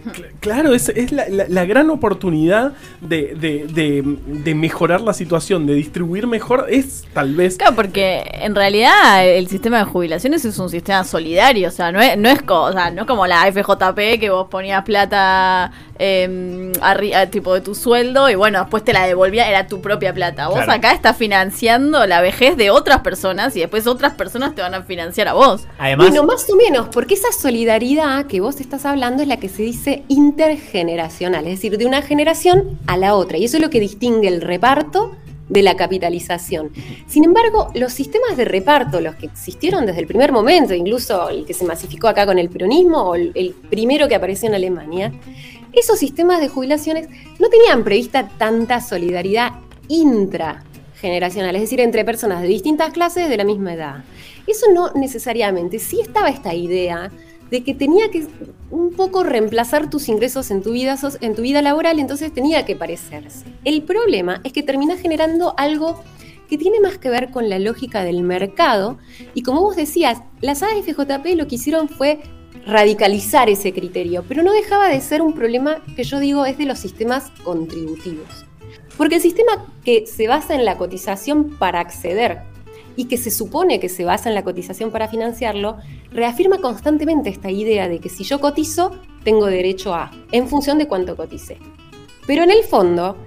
Cl- 0.06 0.32
Claro, 0.40 0.74
es, 0.74 0.90
es 0.90 1.12
la, 1.12 1.28
la- 1.30 1.46
la 1.48 1.66
gran 1.66 1.90
oportunidad 1.90 2.74
de, 3.02 3.36
de- 3.36 3.66
de- 3.68 4.04
de 4.44 4.56
mejorar 4.56 5.02
la 5.02 5.14
situación, 5.14 5.66
de 5.66 5.74
distribuir 5.74 6.28
mejor, 6.28 6.68
es 6.70 7.04
tal 7.14 7.34
vez... 7.36 7.58
Claro, 7.58 7.76
porque 7.76 8.24
en 8.42 8.54
realidad 8.56 9.26
el 9.28 9.48
sistema 9.48 9.80
de 9.80 9.86
jubilaciones 9.86 10.46
es 10.46 10.58
un 10.60 10.70
sistema 10.70 11.04
solidario, 11.04 11.68
o 11.68 11.72
sea, 11.72 11.92
no 11.92 12.02
es, 12.02 12.18
no 12.18 12.30
es, 12.30 12.42
co- 12.44 12.62
o 12.64 12.72
sea, 12.74 12.92
no 12.92 13.06
como 13.06 13.26
la 13.28 13.52
FJP 13.52 14.20
que 14.20 14.30
vos 14.30 14.48
ponías 14.50 14.84
plata 14.84 15.72
eh, 15.98 16.72
arri- 16.82 17.16
a- 17.16 17.30
tipo 17.30 17.54
de 17.54 17.62
tu 17.62 17.74
sueldo 17.76 18.30
y 18.30 18.36
bueno, 18.36 18.60
después 18.60 18.84
te 18.84 18.94
la 18.94 19.08
devolvía, 19.08 19.50
era 19.50 19.68
tu 19.68 19.82
propia 19.82 20.14
plata. 20.14 20.48
Vos 20.48 20.56
Claro. 20.58 20.72
acá 20.74 20.92
estás 20.92 21.18
financiando 21.18 22.06
la 22.06 22.22
vejez 22.22 22.58
de 22.58 22.70
otras 22.70 23.00
personas 23.02 23.56
y 23.56 23.62
después 23.62 23.88
otras 23.88 24.14
personas 24.14 24.54
te 24.56 24.62
van 24.62 24.74
a 24.74 24.84
financiar 24.84 25.28
a 25.28 25.34
vos. 25.34 25.66
Además, 25.78 26.10
bueno, 26.10 26.24
más 26.26 26.50
o 26.50 26.56
menos, 26.56 26.88
porque 26.92 27.14
esa 27.16 27.32
solidaridad 27.32 28.26
que 28.26 28.42
vos 28.42 28.60
estás 28.60 28.86
hablando 28.86 29.22
es 29.22 29.28
la 29.28 29.38
que 29.38 29.50
se 29.50 29.64
dice 29.64 29.95
intergeneracional, 30.08 31.46
es 31.46 31.60
decir, 31.60 31.78
de 31.78 31.86
una 31.86 32.02
generación 32.02 32.80
a 32.88 32.98
la 32.98 33.16
otra. 33.16 33.38
Y 33.38 33.46
eso 33.46 33.58
es 33.58 33.64
lo 33.64 33.70
que 33.70 33.80
distingue 33.80 34.28
el 34.28 34.42
reparto 34.42 35.16
de 35.50 35.62
la 35.62 35.75
capitalización. 35.75 36.72
Sin 37.08 37.24
embargo, 37.24 37.70
los 37.75 37.94
sistemas 37.94 38.36
de 38.36 38.46
reparto, 38.46 39.00
los 39.00 39.16
que 39.16 39.28
existieron 39.28 39.86
desde 39.86 40.02
el 40.02 40.08
primer 40.08 40.32
momento, 40.32 40.74
incluso 40.74 41.30
el 41.30 41.46
que 41.46 41.54
se 41.54 41.66
masificó 41.66 42.08
acá 42.08 42.25
con 42.25 42.40
el 42.40 42.50
peronismo 42.50 43.02
o 43.04 43.16
el, 43.16 43.56
primero 43.70 44.08
que 44.08 44.16
apareció 44.16 44.50
en 44.50 44.56
Alemania, 44.56 45.14
esos 45.74 46.00
sistemas 46.00 46.40
de 46.40 46.48
jubilaciones 46.48 47.08
no 47.38 47.50
tenían 47.50 47.84
prevista 47.84 48.30
tanta 48.38 48.82
solidaridad 48.82 49.52
intrageneracional, 49.88 51.56
es 51.56 51.62
decir, 51.62 51.82
entre 51.82 52.06
personas 52.06 52.42
de 52.42 52.48
distintas 52.48 52.92
clases 52.92 53.30
de 53.30 53.38
la 53.38 53.44
misma 53.44 53.74
edad. 53.74 54.04
Eso 54.48 54.68
no 54.74 54.92
necesariamente, 54.94 55.80
sí 55.80 56.00
estaba 56.02 56.30
esta 56.30 56.54
idea 56.54 57.12
de 57.56 57.64
que 57.64 57.74
tenía 57.74 58.12
que 58.12 58.28
un 58.70 58.92
poco 58.92 59.24
reemplazar 59.24 59.90
tus 59.90 60.10
ingresos 60.10 60.52
en 60.52 60.62
tu 60.62 60.74
vida, 60.74 60.98
en 61.22 61.36
tu 61.36 61.42
vida 61.42 61.62
laboral, 61.62 62.00
entonces 62.00 62.34
tenía 62.34 62.66
que 62.66 62.76
parecerse. 62.76 63.46
El 63.64 63.84
problema 63.84 64.42
es 64.44 64.52
que 64.52 64.62
termina 64.62 64.98
generando 64.98 65.54
algo 65.56 66.04
que 66.50 66.58
tiene 66.58 66.82
más 66.82 66.98
que 66.98 67.10
ver 67.10 67.32
con 67.32 67.50
la 67.50 67.58
lógica 67.58 68.04
del 68.04 68.24
mercado 68.24 68.98
y 69.34 69.42
como 69.42 69.62
vos 69.62 69.78
decías, 69.78 70.22
las 70.42 70.64
AFJP 70.64 71.38
lo 71.38 71.48
que 71.48 71.56
hicieron 71.56 71.88
fue 71.88 72.20
radicalizar 72.68 73.50
ese 73.50 73.72
criterio, 73.72 74.26
pero 74.28 74.44
no 74.44 74.52
dejaba 74.52 74.90
de 74.90 75.00
ser 75.00 75.22
un 75.22 75.32
problema 75.32 75.82
que 75.96 76.04
yo 76.04 76.20
digo 76.20 76.46
es 76.46 76.58
de 76.58 76.66
los 76.66 76.80
sistemas 76.80 77.32
contributivos. 77.46 78.46
Porque 78.98 79.16
el 79.16 79.22
sistema 79.22 79.66
que 79.86 80.06
se 80.08 80.28
basa 80.28 80.56
en 80.56 80.66
la 80.66 80.78
cotización 80.78 81.58
para 81.58 81.80
acceder 81.80 82.42
y 82.96 83.06
que 83.06 83.18
se 83.18 83.32
supone 83.32 83.80
que 83.80 83.90
se 83.90 84.06
basa 84.06 84.30
en 84.30 84.36
la 84.36 84.44
cotización 84.44 84.92
para 84.92 85.08
financiarlo, 85.08 85.78
reafirma 86.12 86.60
constantemente 86.60 87.30
esta 87.30 87.52
idea 87.52 87.88
de 87.90 88.00
que 88.00 88.10
si 88.10 88.24
yo 88.24 88.40
cotizo, 88.40 88.92
tengo 89.24 89.48
derecho 89.48 89.94
a, 89.94 90.12
en 90.32 90.48
función 90.48 90.78
de 90.78 90.88
cuánto 90.88 91.16
cotice. 91.16 91.58
Pero 92.25 92.43
en 92.43 92.52
el 92.52 92.63
fondo, 92.63 93.17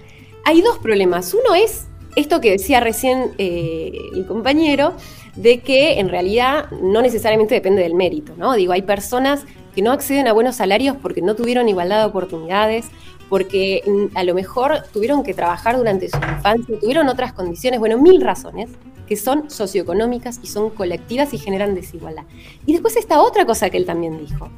hay 0.44 0.62
dos 0.62 0.78
problemas. 0.78 1.34
Uno 1.34 1.54
es 1.54 1.86
esto 2.16 2.40
que 2.40 2.50
decía 2.50 2.80
recién 2.80 3.32
eh, 3.38 3.92
el 4.14 4.26
compañero, 4.26 4.94
de 5.36 5.60
que 5.60 6.00
en 6.00 6.08
realidad 6.08 6.70
no 6.82 7.00
necesariamente 7.00 7.54
depende 7.54 7.82
del 7.82 7.94
mérito, 7.94 8.32
¿no? 8.36 8.54
Digo, 8.54 8.72
hay 8.72 8.82
personas 8.82 9.44
que 9.74 9.82
no 9.82 9.92
acceden 9.92 10.26
a 10.26 10.32
buenos 10.32 10.56
salarios 10.56 10.96
porque 11.00 11.22
no 11.22 11.36
tuvieron 11.36 11.68
igualdad 11.68 12.00
de 12.00 12.06
oportunidades, 12.06 12.86
porque 13.28 13.82
mm, 13.86 14.16
a 14.16 14.24
lo 14.24 14.34
mejor 14.34 14.82
tuvieron 14.92 15.22
que 15.22 15.34
trabajar 15.34 15.76
durante 15.76 16.08
su 16.08 16.16
infancia, 16.16 16.80
tuvieron 16.80 17.08
otras 17.08 17.32
condiciones, 17.32 17.78
bueno, 17.78 17.98
mil 17.98 18.20
razones 18.20 18.70
que 19.08 19.16
son 19.16 19.50
socioeconómicas 19.50 20.40
y 20.42 20.46
son 20.48 20.70
colectivas 20.70 21.32
y 21.34 21.38
generan 21.38 21.74
desigualdad. 21.74 22.24
Y 22.66 22.72
después 22.72 22.96
está 22.96 23.20
otra 23.20 23.46
cosa 23.46 23.70
que 23.70 23.78
él 23.78 23.86
también 23.86 24.18
dijo. 24.18 24.50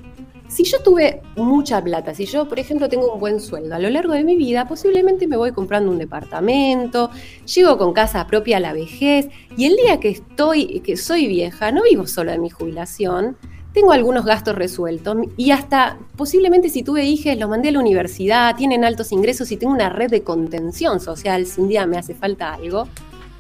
Si 0.48 0.64
yo 0.64 0.82
tuve 0.82 1.22
mucha 1.36 1.80
plata, 1.82 2.12
si 2.12 2.26
yo, 2.26 2.48
por 2.48 2.58
ejemplo, 2.58 2.88
tengo 2.88 3.14
un 3.14 3.20
buen 3.20 3.38
sueldo 3.38 3.76
a 3.76 3.78
lo 3.78 3.88
largo 3.88 4.14
de 4.14 4.24
mi 4.24 4.34
vida, 4.34 4.66
posiblemente 4.66 5.28
me 5.28 5.36
voy 5.36 5.52
comprando 5.52 5.92
un 5.92 5.98
departamento, 5.98 7.10
llego 7.46 7.78
con 7.78 7.92
casa 7.92 8.26
propia 8.26 8.56
a 8.56 8.60
la 8.60 8.72
vejez 8.72 9.28
y 9.56 9.66
el 9.66 9.76
día 9.76 10.00
que 10.00 10.08
estoy, 10.08 10.80
que 10.80 10.96
soy 10.96 11.28
vieja, 11.28 11.70
no 11.70 11.84
vivo 11.84 12.08
solo 12.08 12.32
de 12.32 12.38
mi 12.40 12.50
jubilación, 12.50 13.36
tengo 13.72 13.92
algunos 13.92 14.24
gastos 14.24 14.56
resueltos 14.56 15.16
y 15.36 15.52
hasta 15.52 15.98
posiblemente 16.16 16.68
si 16.68 16.82
tuve 16.82 17.04
hijos 17.04 17.36
los 17.38 17.48
mandé 17.48 17.68
a 17.68 17.72
la 17.72 17.78
universidad, 17.78 18.56
tienen 18.56 18.84
altos 18.84 19.12
ingresos 19.12 19.52
y 19.52 19.56
tengo 19.56 19.72
una 19.72 19.88
red 19.88 20.10
de 20.10 20.24
contención 20.24 20.98
social 20.98 21.46
si 21.46 21.60
un 21.60 21.68
día 21.68 21.86
me 21.86 21.96
hace 21.96 22.14
falta 22.14 22.54
algo, 22.54 22.88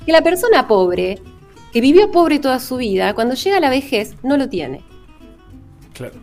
que 0.04 0.12
la 0.12 0.22
persona 0.22 0.66
pobre, 0.66 1.18
que 1.72 1.80
vivió 1.80 2.10
pobre 2.10 2.38
toda 2.38 2.58
su 2.58 2.76
vida, 2.76 3.14
cuando 3.14 3.34
llega 3.34 3.58
a 3.58 3.60
la 3.60 3.70
vejez 3.70 4.16
no 4.22 4.36
lo 4.36 4.48
tiene. 4.48 4.82
Claro. 5.92 6.14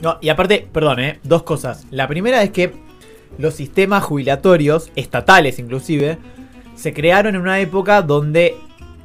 No, 0.00 0.18
y 0.20 0.30
aparte, 0.30 0.66
perdón, 0.72 1.00
¿eh? 1.00 1.20
dos 1.22 1.42
cosas. 1.42 1.86
La 1.90 2.08
primera 2.08 2.42
es 2.42 2.50
que 2.50 2.72
los 3.38 3.54
sistemas 3.54 4.02
jubilatorios, 4.02 4.90
estatales 4.96 5.58
inclusive, 5.58 6.18
se 6.74 6.92
crearon 6.94 7.34
en 7.34 7.42
una 7.42 7.60
época 7.60 8.02
donde 8.02 8.56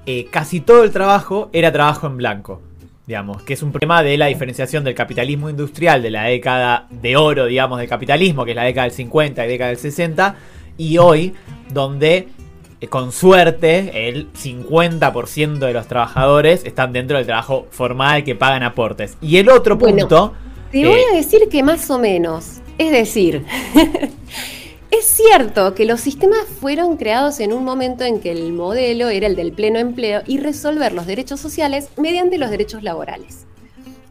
eh, 0.06 0.28
casi 0.32 0.62
todo 0.62 0.84
el 0.84 0.92
trabajo 0.92 1.50
era 1.52 1.72
trabajo 1.72 2.08
en 2.08 2.18
blanco. 2.18 2.62
Digamos, 3.06 3.44
que 3.44 3.54
es 3.54 3.62
un 3.62 3.72
problema 3.72 4.02
de 4.02 4.18
la 4.18 4.28
diferenciación 4.28 4.84
del 4.84 4.96
capitalismo 4.96 5.50
industrial 5.50 6.02
de 6.02 6.10
la 6.10 6.24
década 6.24 6.88
de 6.90 7.18
oro, 7.18 7.46
digamos, 7.46 7.78
del 7.78 7.88
capitalismo, 7.88 8.46
que 8.46 8.52
es 8.52 8.56
la 8.56 8.64
década 8.64 8.86
del 8.86 8.94
50 8.94 9.46
y 9.46 9.50
década 9.50 9.70
del 9.70 9.78
60, 9.78 10.36
y 10.78 10.98
hoy, 10.98 11.34
donde 11.72 12.30
con 12.90 13.12
suerte 13.12 14.08
el 14.10 14.32
50% 14.34 15.58
de 15.60 15.74
los 15.74 15.88
trabajadores 15.88 16.64
están 16.66 16.94
dentro 16.94 17.18
del 17.18 17.26
trabajo 17.26 17.66
formal 17.72 18.24
que 18.24 18.36
pagan 18.36 18.64
aportes. 18.64 19.18
Y 19.22 19.38
el 19.38 19.50
otro 19.50 19.76
Bueno, 19.78 20.00
punto... 20.08 20.34
Te 20.72 20.82
Eh. 20.82 20.86
voy 20.88 21.02
a 21.12 21.16
decir 21.16 21.42
que 21.50 21.64
más 21.64 21.90
o 21.90 21.98
menos. 21.98 22.60
Es 22.78 22.92
decir, 22.92 23.46
es 24.92 25.06
cierto 25.06 25.74
que 25.74 25.86
los 25.86 26.02
sistemas 26.02 26.46
fueron 26.60 26.98
creados 26.98 27.40
en 27.40 27.54
un 27.54 27.64
momento 27.64 28.04
en 28.04 28.20
que 28.20 28.32
el 28.32 28.52
modelo 28.54 29.10
era 29.10 29.28
el 29.28 29.36
del 29.36 29.52
pleno 29.54 29.80
empleo 29.80 30.22
y 30.26 30.40
resolver 30.40 30.92
los 30.94 31.06
derechos 31.08 31.40
sociales 31.40 31.90
mediante 31.98 32.38
los 32.38 32.50
derechos 32.50 32.84
laborales. 32.84 33.46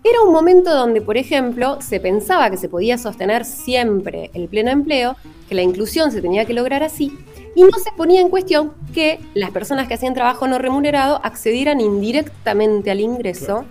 Era 0.03 0.21
un 0.21 0.33
momento 0.33 0.75
donde, 0.75 1.01
por 1.01 1.17
ejemplo, 1.17 1.79
se 1.81 1.99
pensaba 1.99 2.51
que 2.51 2.59
se 2.59 2.69
podía 2.69 2.99
sostener 2.99 3.45
siempre 3.47 4.31
el 4.35 4.49
pleno 4.49 4.71
empleo, 4.71 5.17
que 5.49 5.55
la 5.55 5.63
inclusión 5.63 6.13
se 6.13 6.21
tenía 6.21 6.45
que 6.45 6.53
lograr 6.53 6.83
así, 6.83 7.17
y 7.55 7.63
no 7.63 7.79
se 7.83 7.93
ponía 7.93 8.21
en 8.21 8.31
cuestión 8.31 8.73
que 8.93 9.21
las 9.35 9.51
personas 9.51 9.89
que 9.89 9.95
hacían 9.95 10.15
trabajo 10.15 10.47
no 10.49 10.59
remunerado 10.59 11.21
accedieran 11.23 11.81
indirectamente 11.81 12.91
al 12.91 13.01
ingreso, 13.01 13.65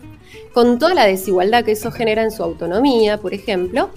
con 0.53 0.79
toda 0.79 0.93
la 0.93 1.05
desigualdad 1.05 1.65
que 1.65 1.73
eso 1.73 1.91
genera 1.91 2.23
en 2.23 2.31
su 2.31 2.43
autonomía, 2.43 3.17
por 3.17 3.33
ejemplo. 3.33 3.89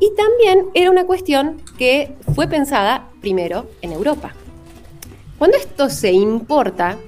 Y 0.00 0.12
también 0.14 0.66
era 0.74 0.90
una 0.90 1.04
cuestión 1.04 1.60
que 1.76 2.12
fue 2.34 2.46
pensada 2.46 3.08
primero 3.20 3.66
en 3.82 3.92
Europa. 3.92 4.34
Cuando 5.38 5.56
esto 5.56 5.88
se 5.88 6.12
importa, 6.12 6.98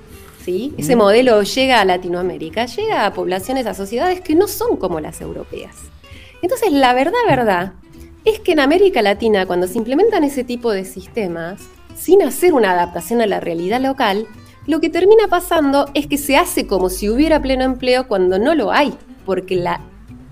¿sí? 0.45 0.75
ese 0.79 0.97
modelo 0.97 1.43
llega 1.43 1.81
a 1.81 1.85
Latinoamérica, 1.85 2.67
llega 2.67 3.07
a 3.07 3.13
poblaciones, 3.13 3.67
a 3.67 3.75
sociedades 3.75 4.21
que 4.21 4.35
no 4.35 4.49
son 4.49 4.77
como 4.77 4.99
las 5.01 5.21
europeas. 5.21 5.77
Entonces, 6.43 6.73
la 6.73 6.95
verdad, 6.95 7.19
verdad, 7.29 7.73
es 8.25 8.41
que 8.41 8.53
en 8.53 8.61
América 8.61 9.03
Latina, 9.03 9.47
cuando 9.47 9.67
se 9.67 9.79
implementan 9.79 10.25
ese 10.25 10.45
tipo 10.45 10.71
de 10.73 10.85
sistemas, 10.85 11.61
sin 12.01 12.23
hacer 12.23 12.55
una 12.55 12.73
adaptación 12.73 13.21
a 13.21 13.27
la 13.27 13.41
realidad 13.41 13.81
local, 13.81 14.27
lo 14.67 14.81
que 14.81 14.89
termina 14.89 15.29
pasando 15.29 15.87
es 15.93 16.07
que 16.07 16.17
se 16.17 16.37
hace 16.37 16.67
como 16.67 16.89
si 16.89 17.11
hubiera 17.11 17.43
pleno 17.43 17.65
empleo 17.65 18.09
cuando 18.09 18.39
no 18.39 18.55
lo 18.55 18.73
hay, 18.73 18.95
porque 19.27 19.57
la 19.57 19.81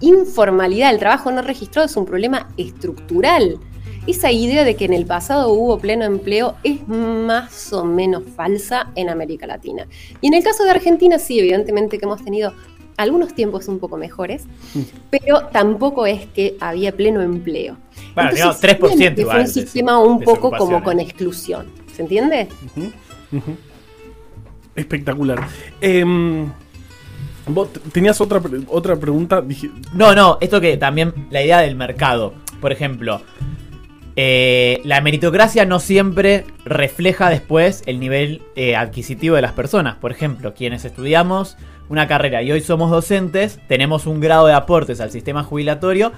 informalidad, 0.01 0.93
el 0.93 0.99
trabajo 0.99 1.31
no 1.31 1.43
registrado 1.43 1.87
es 1.87 1.97
un 1.97 2.07
problema 2.07 2.49
estructural. 2.57 3.59
Esa 4.07 4.33
idea 4.33 4.65
de 4.65 4.77
que 4.77 4.87
en 4.87 4.95
el 4.95 5.05
pasado 5.05 5.53
hubo 5.53 5.79
pleno 5.79 6.07
empleo 6.07 6.55
es 6.65 6.89
más 6.89 7.71
o 7.75 7.85
menos 7.85 8.23
falsa 8.35 8.91
en 8.95 9.11
América 9.11 9.47
Latina. 9.47 9.87
Y 10.23 10.29
en 10.29 10.35
el 10.35 10.43
caso 10.43 10.65
de 10.65 10.71
Argentina, 10.71 11.19
sí, 11.19 11.39
evidentemente 11.39 11.99
que 11.99 12.07
hemos 12.07 12.25
tenido 12.25 12.55
algunos 12.99 13.35
tiempos 13.35 13.67
un 13.69 13.79
poco 13.79 13.97
mejores, 13.97 14.45
Mm. 14.75 14.81
pero 15.11 15.47
tampoco 15.53 16.05
es 16.07 16.27
que 16.27 16.57
había 16.61 16.93
pleno 16.93 17.23
empleo. 17.23 17.77
Bueno, 18.15 18.31
digamos, 18.33 18.57
Entonces, 18.57 18.61
3% 18.61 18.89
también 18.91 19.15
que 19.15 19.21
igual 19.23 19.37
fue 19.37 19.41
un 19.41 19.47
de- 19.55 19.61
sistema 19.63 19.99
un 20.01 20.21
poco 20.21 20.41
como 20.51 20.53
desocupación, 20.57 20.83
con 20.83 21.01
¿eh? 21.01 21.03
exclusión. 21.05 21.67
¿Se 21.95 22.03
entiende? 22.03 22.49
Espectacular. 24.77 25.47
Em, 25.81 26.51
vos 27.47 27.69
tenías 27.93 28.21
otra, 28.21 28.41
otra 28.69 28.97
pregunta. 28.97 29.41
Dije, 29.43 29.71
No, 29.95 30.15
no, 30.15 30.39
esto 30.41 30.61
que 30.61 30.77
también 30.77 31.13
la 31.31 31.43
idea 31.43 31.59
del 31.59 31.75
mercado. 31.75 32.35
Por 32.61 32.73
ejemplo, 32.73 33.21
eh, 34.17 34.81
la 34.85 35.01
meritocracia 35.01 35.65
no 35.65 35.81
siempre 35.81 36.45
refleja 36.65 37.29
después 37.31 37.83
el 37.87 37.99
nivel 38.01 38.43
eh, 38.57 38.77
adquisitivo 38.77 39.37
de 39.37 39.43
las 39.43 39.53
personas. 39.53 39.97
Por 39.97 40.13
ejemplo, 40.13 40.55
quienes 40.55 40.85
estudiamos 40.85 41.57
una 41.89 42.07
carrera 42.07 42.43
y 42.43 42.53
hoy 42.53 42.61
somos 42.61 42.91
docentes, 42.91 43.61
tenemos 43.69 44.07
un 44.07 44.21
grado 44.21 44.47
de 44.47 44.53
aportes 44.53 45.01
al 45.01 45.11
sistema 45.11 45.43
jubilatorio 45.45 46.13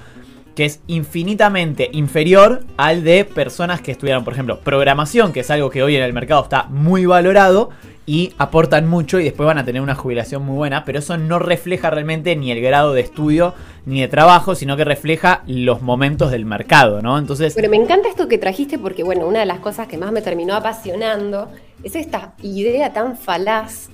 que 0.55 0.65
es 0.65 0.81
infinitamente 0.89 1.89
inferior 1.93 2.65
al 2.77 3.05
de 3.05 3.25
personas 3.25 3.81
que 3.81 3.93
estudiaron, 3.93 4.25
por 4.25 4.33
ejemplo, 4.33 4.61
programación, 4.61 5.33
que 5.33 5.41
es 5.41 5.51
algo 5.51 5.71
que 5.71 5.83
hoy 5.83 5.97
en 5.97 6.03
el 6.03 6.13
mercado 6.13 6.43
está 6.43 6.65
muy 6.65 7.07
valorado 7.07 7.71
y 8.05 8.33
aportan 8.39 8.89
mucho 8.89 9.21
y 9.21 9.25
después 9.25 9.47
van 9.47 9.59
a 9.59 9.65
tener 9.65 9.81
una 9.81 9.95
jubilación 9.95 10.45
muy 10.45 10.57
buena, 10.57 10.85
pero 10.85 10.99
eso 10.99 11.17
no 11.17 11.39
refleja 11.39 11.91
realmente 11.91 12.35
ni 12.35 12.51
el 12.51 12.61
grado 12.61 12.93
de 12.93 13.03
estudio 13.03 13.55
ni 13.87 14.01
de 14.01 14.09
trabajo, 14.09 14.55
sino 14.55 14.77
que 14.77 14.85
refleja 14.85 15.43
los 15.47 15.81
momentos 15.81 16.31
del 16.33 16.45
mercado, 16.45 17.01
¿no? 17.03 17.19
Entonces, 17.19 17.55
Pero 17.55 17.71
me 17.71 17.77
encanta 17.77 18.09
esto 18.09 18.27
que 18.27 18.37
trajiste 18.37 18.79
porque, 18.79 19.05
bueno, 19.05 19.27
una 19.27 19.41
de 19.41 19.47
las 19.47 19.61
cosas 19.61 19.87
que 19.87 19.97
más 19.97 20.11
me 20.11 20.23
terminó 20.23 20.55
apasionando 20.55 21.51
es 21.85 21.95
esta 21.95 22.35
idea 22.43 22.93
tan 22.93 23.17
falaz 23.17 23.89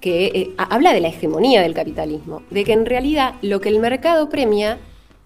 que 0.00 0.26
eh, 0.26 0.50
ha- 0.58 0.74
habla 0.74 0.92
de 0.92 1.00
la 1.00 1.08
hegemonía 1.08 1.62
del 1.62 1.74
capitalismo, 1.74 2.42
de 2.50 2.64
que 2.64 2.72
en 2.72 2.86
realidad 2.86 3.34
lo 3.42 3.60
que 3.60 3.68
el 3.68 3.78
mercado 3.80 4.28
premia 4.28 4.78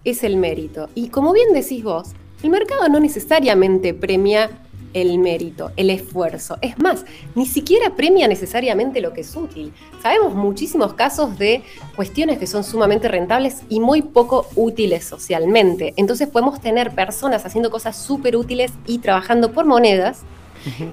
es 0.03 0.23
el 0.23 0.37
mérito. 0.37 0.89
Y 0.95 1.09
como 1.09 1.33
bien 1.33 1.53
decís 1.53 1.83
vos, 1.83 2.09
el 2.43 2.49
mercado 2.49 2.87
no 2.89 2.99
necesariamente 2.99 3.93
premia 3.93 4.49
el 4.93 5.17
mérito, 5.19 5.71
el 5.75 5.89
esfuerzo. 5.89 6.57
Es 6.61 6.79
más, 6.79 7.03
ni 7.35 7.45
siquiera 7.45 7.95
premia 7.97 8.29
necesariamente 8.29 9.01
lo 9.01 9.11
que 9.11 9.21
es 9.21 9.35
útil. 9.35 9.73
Sabemos 10.01 10.33
muchísimos 10.35 10.93
casos 10.93 11.37
de 11.37 11.63
cuestiones 11.97 12.37
que 12.37 12.47
son 12.47 12.63
sumamente 12.63 13.09
rentables 13.09 13.63
y 13.67 13.81
muy 13.81 14.01
poco 14.01 14.45
útiles 14.55 15.03
socialmente. 15.03 15.93
Entonces 15.97 16.29
podemos 16.29 16.61
tener 16.61 16.91
personas 16.95 17.45
haciendo 17.45 17.69
cosas 17.71 17.97
súper 17.97 18.37
útiles 18.37 18.71
y 18.87 18.99
trabajando 18.99 19.51
por 19.51 19.65
monedas. 19.65 20.21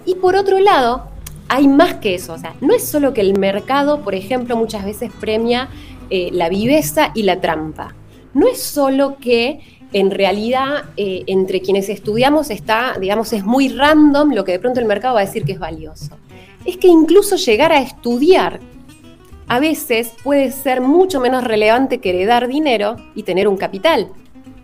Y 0.05 0.17
por 0.17 0.35
otro 0.35 0.59
lado, 0.59 1.09
hay 1.53 1.69
más 1.69 1.95
que 1.97 2.15
eso. 2.15 2.33
O 2.33 2.39
sea, 2.39 2.55
no 2.63 2.75
es 2.75 2.83
solo 2.83 3.13
que 3.13 3.21
el 3.21 3.39
mercado, 3.39 4.01
por 4.01 4.15
ejemplo, 4.15 4.57
muchas 4.57 4.87
veces 4.87 5.13
premia 5.21 5.69
eh, 6.09 6.31
la 6.33 6.49
viveza 6.49 7.13
y 7.15 7.25
la 7.25 7.43
trampa. 7.43 7.95
No 8.33 8.49
es 8.49 8.63
solo 8.63 9.19
que 9.21 9.61
en 9.93 10.11
realidad 10.11 10.85
eh, 10.97 11.25
entre 11.27 11.61
quienes 11.61 11.91
estudiamos 11.91 12.49
está, 12.51 12.97
digamos, 12.99 13.35
es 13.35 13.45
muy 13.45 13.69
random 13.69 14.33
lo 14.33 14.45
que 14.45 14.53
de 14.53 14.61
pronto 14.61 14.81
el 14.81 14.87
mercado 14.87 15.17
va 15.17 15.21
a 15.21 15.27
decir 15.27 15.45
que 15.45 15.53
es 15.53 15.59
valioso. 15.59 16.17
Es 16.65 16.79
que 16.79 16.89
incluso 16.89 17.37
llegar 17.37 17.71
a 17.71 17.83
estudiar 17.83 18.61
a 19.47 19.61
veces 19.61 20.13
puede 20.25 20.53
ser 20.53 20.81
mucho 20.81 21.21
menos 21.21 21.45
relevante 21.45 21.99
que 21.99 22.11
heredar 22.11 22.49
dinero 22.49 22.97
y 23.15 23.25
tener 23.25 23.47
un 23.47 23.59
capital. 23.59 24.09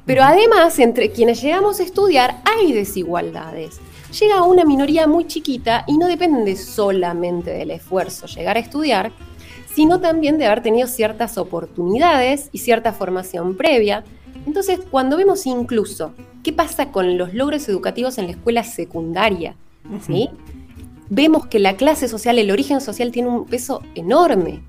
Pero 0.06 0.22
además, 0.22 0.78
entre 0.78 1.10
quienes 1.10 1.42
llegamos 1.42 1.80
a 1.80 1.82
estudiar 1.82 2.40
hay 2.46 2.72
desigualdades. 2.72 3.78
Llega 4.12 4.42
una 4.42 4.64
minoría 4.64 5.06
muy 5.06 5.26
chiquita 5.26 5.84
y 5.86 5.98
no 5.98 6.06
depende 6.06 6.56
solamente 6.56 7.50
del 7.50 7.70
esfuerzo 7.70 8.26
llegar 8.26 8.56
a 8.56 8.60
estudiar, 8.60 9.12
sino 9.74 10.00
también 10.00 10.38
de 10.38 10.46
haber 10.46 10.62
tenido 10.62 10.88
ciertas 10.88 11.36
oportunidades 11.36 12.48
y 12.52 12.58
cierta 12.58 12.92
formación 12.92 13.56
previa. 13.56 14.04
Entonces, 14.46 14.80
cuando 14.90 15.18
vemos 15.18 15.46
incluso 15.46 16.14
qué 16.42 16.54
pasa 16.54 16.90
con 16.90 17.18
los 17.18 17.34
logros 17.34 17.68
educativos 17.68 18.16
en 18.16 18.26
la 18.26 18.32
escuela 18.32 18.64
secundaria, 18.64 19.56
¿sí? 20.06 20.30
vemos 21.10 21.46
que 21.46 21.58
la 21.58 21.76
clase 21.76 22.08
social, 22.08 22.38
el 22.38 22.50
origen 22.50 22.80
social 22.80 23.12
tiene 23.12 23.28
un 23.28 23.44
peso 23.44 23.82
enorme 23.94 24.62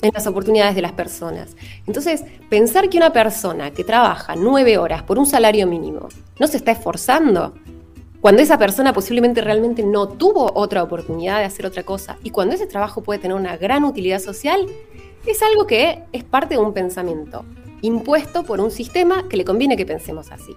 en 0.00 0.10
las 0.14 0.26
oportunidades 0.26 0.74
de 0.74 0.82
las 0.82 0.92
personas. 0.92 1.56
Entonces, 1.86 2.24
pensar 2.48 2.88
que 2.88 2.96
una 2.96 3.12
persona 3.12 3.72
que 3.72 3.84
trabaja 3.84 4.34
nueve 4.36 4.78
horas 4.78 5.02
por 5.02 5.18
un 5.18 5.26
salario 5.26 5.66
mínimo 5.66 6.08
no 6.38 6.46
se 6.46 6.56
está 6.56 6.72
esforzando, 6.72 7.54
cuando 8.20 8.42
esa 8.42 8.58
persona 8.58 8.92
posiblemente 8.92 9.40
realmente 9.40 9.84
no 9.84 10.08
tuvo 10.08 10.52
otra 10.54 10.82
oportunidad 10.82 11.38
de 11.38 11.44
hacer 11.44 11.66
otra 11.66 11.84
cosa 11.84 12.18
y 12.24 12.30
cuando 12.30 12.54
ese 12.54 12.66
trabajo 12.66 13.02
puede 13.02 13.20
tener 13.20 13.36
una 13.36 13.56
gran 13.56 13.84
utilidad 13.84 14.18
social, 14.18 14.66
es 15.24 15.42
algo 15.42 15.66
que 15.66 16.02
es 16.12 16.24
parte 16.24 16.54
de 16.54 16.60
un 16.60 16.72
pensamiento 16.72 17.44
impuesto 17.80 18.42
por 18.42 18.60
un 18.60 18.72
sistema 18.72 19.28
que 19.28 19.36
le 19.36 19.44
conviene 19.44 19.76
que 19.76 19.86
pensemos 19.86 20.32
así. 20.32 20.56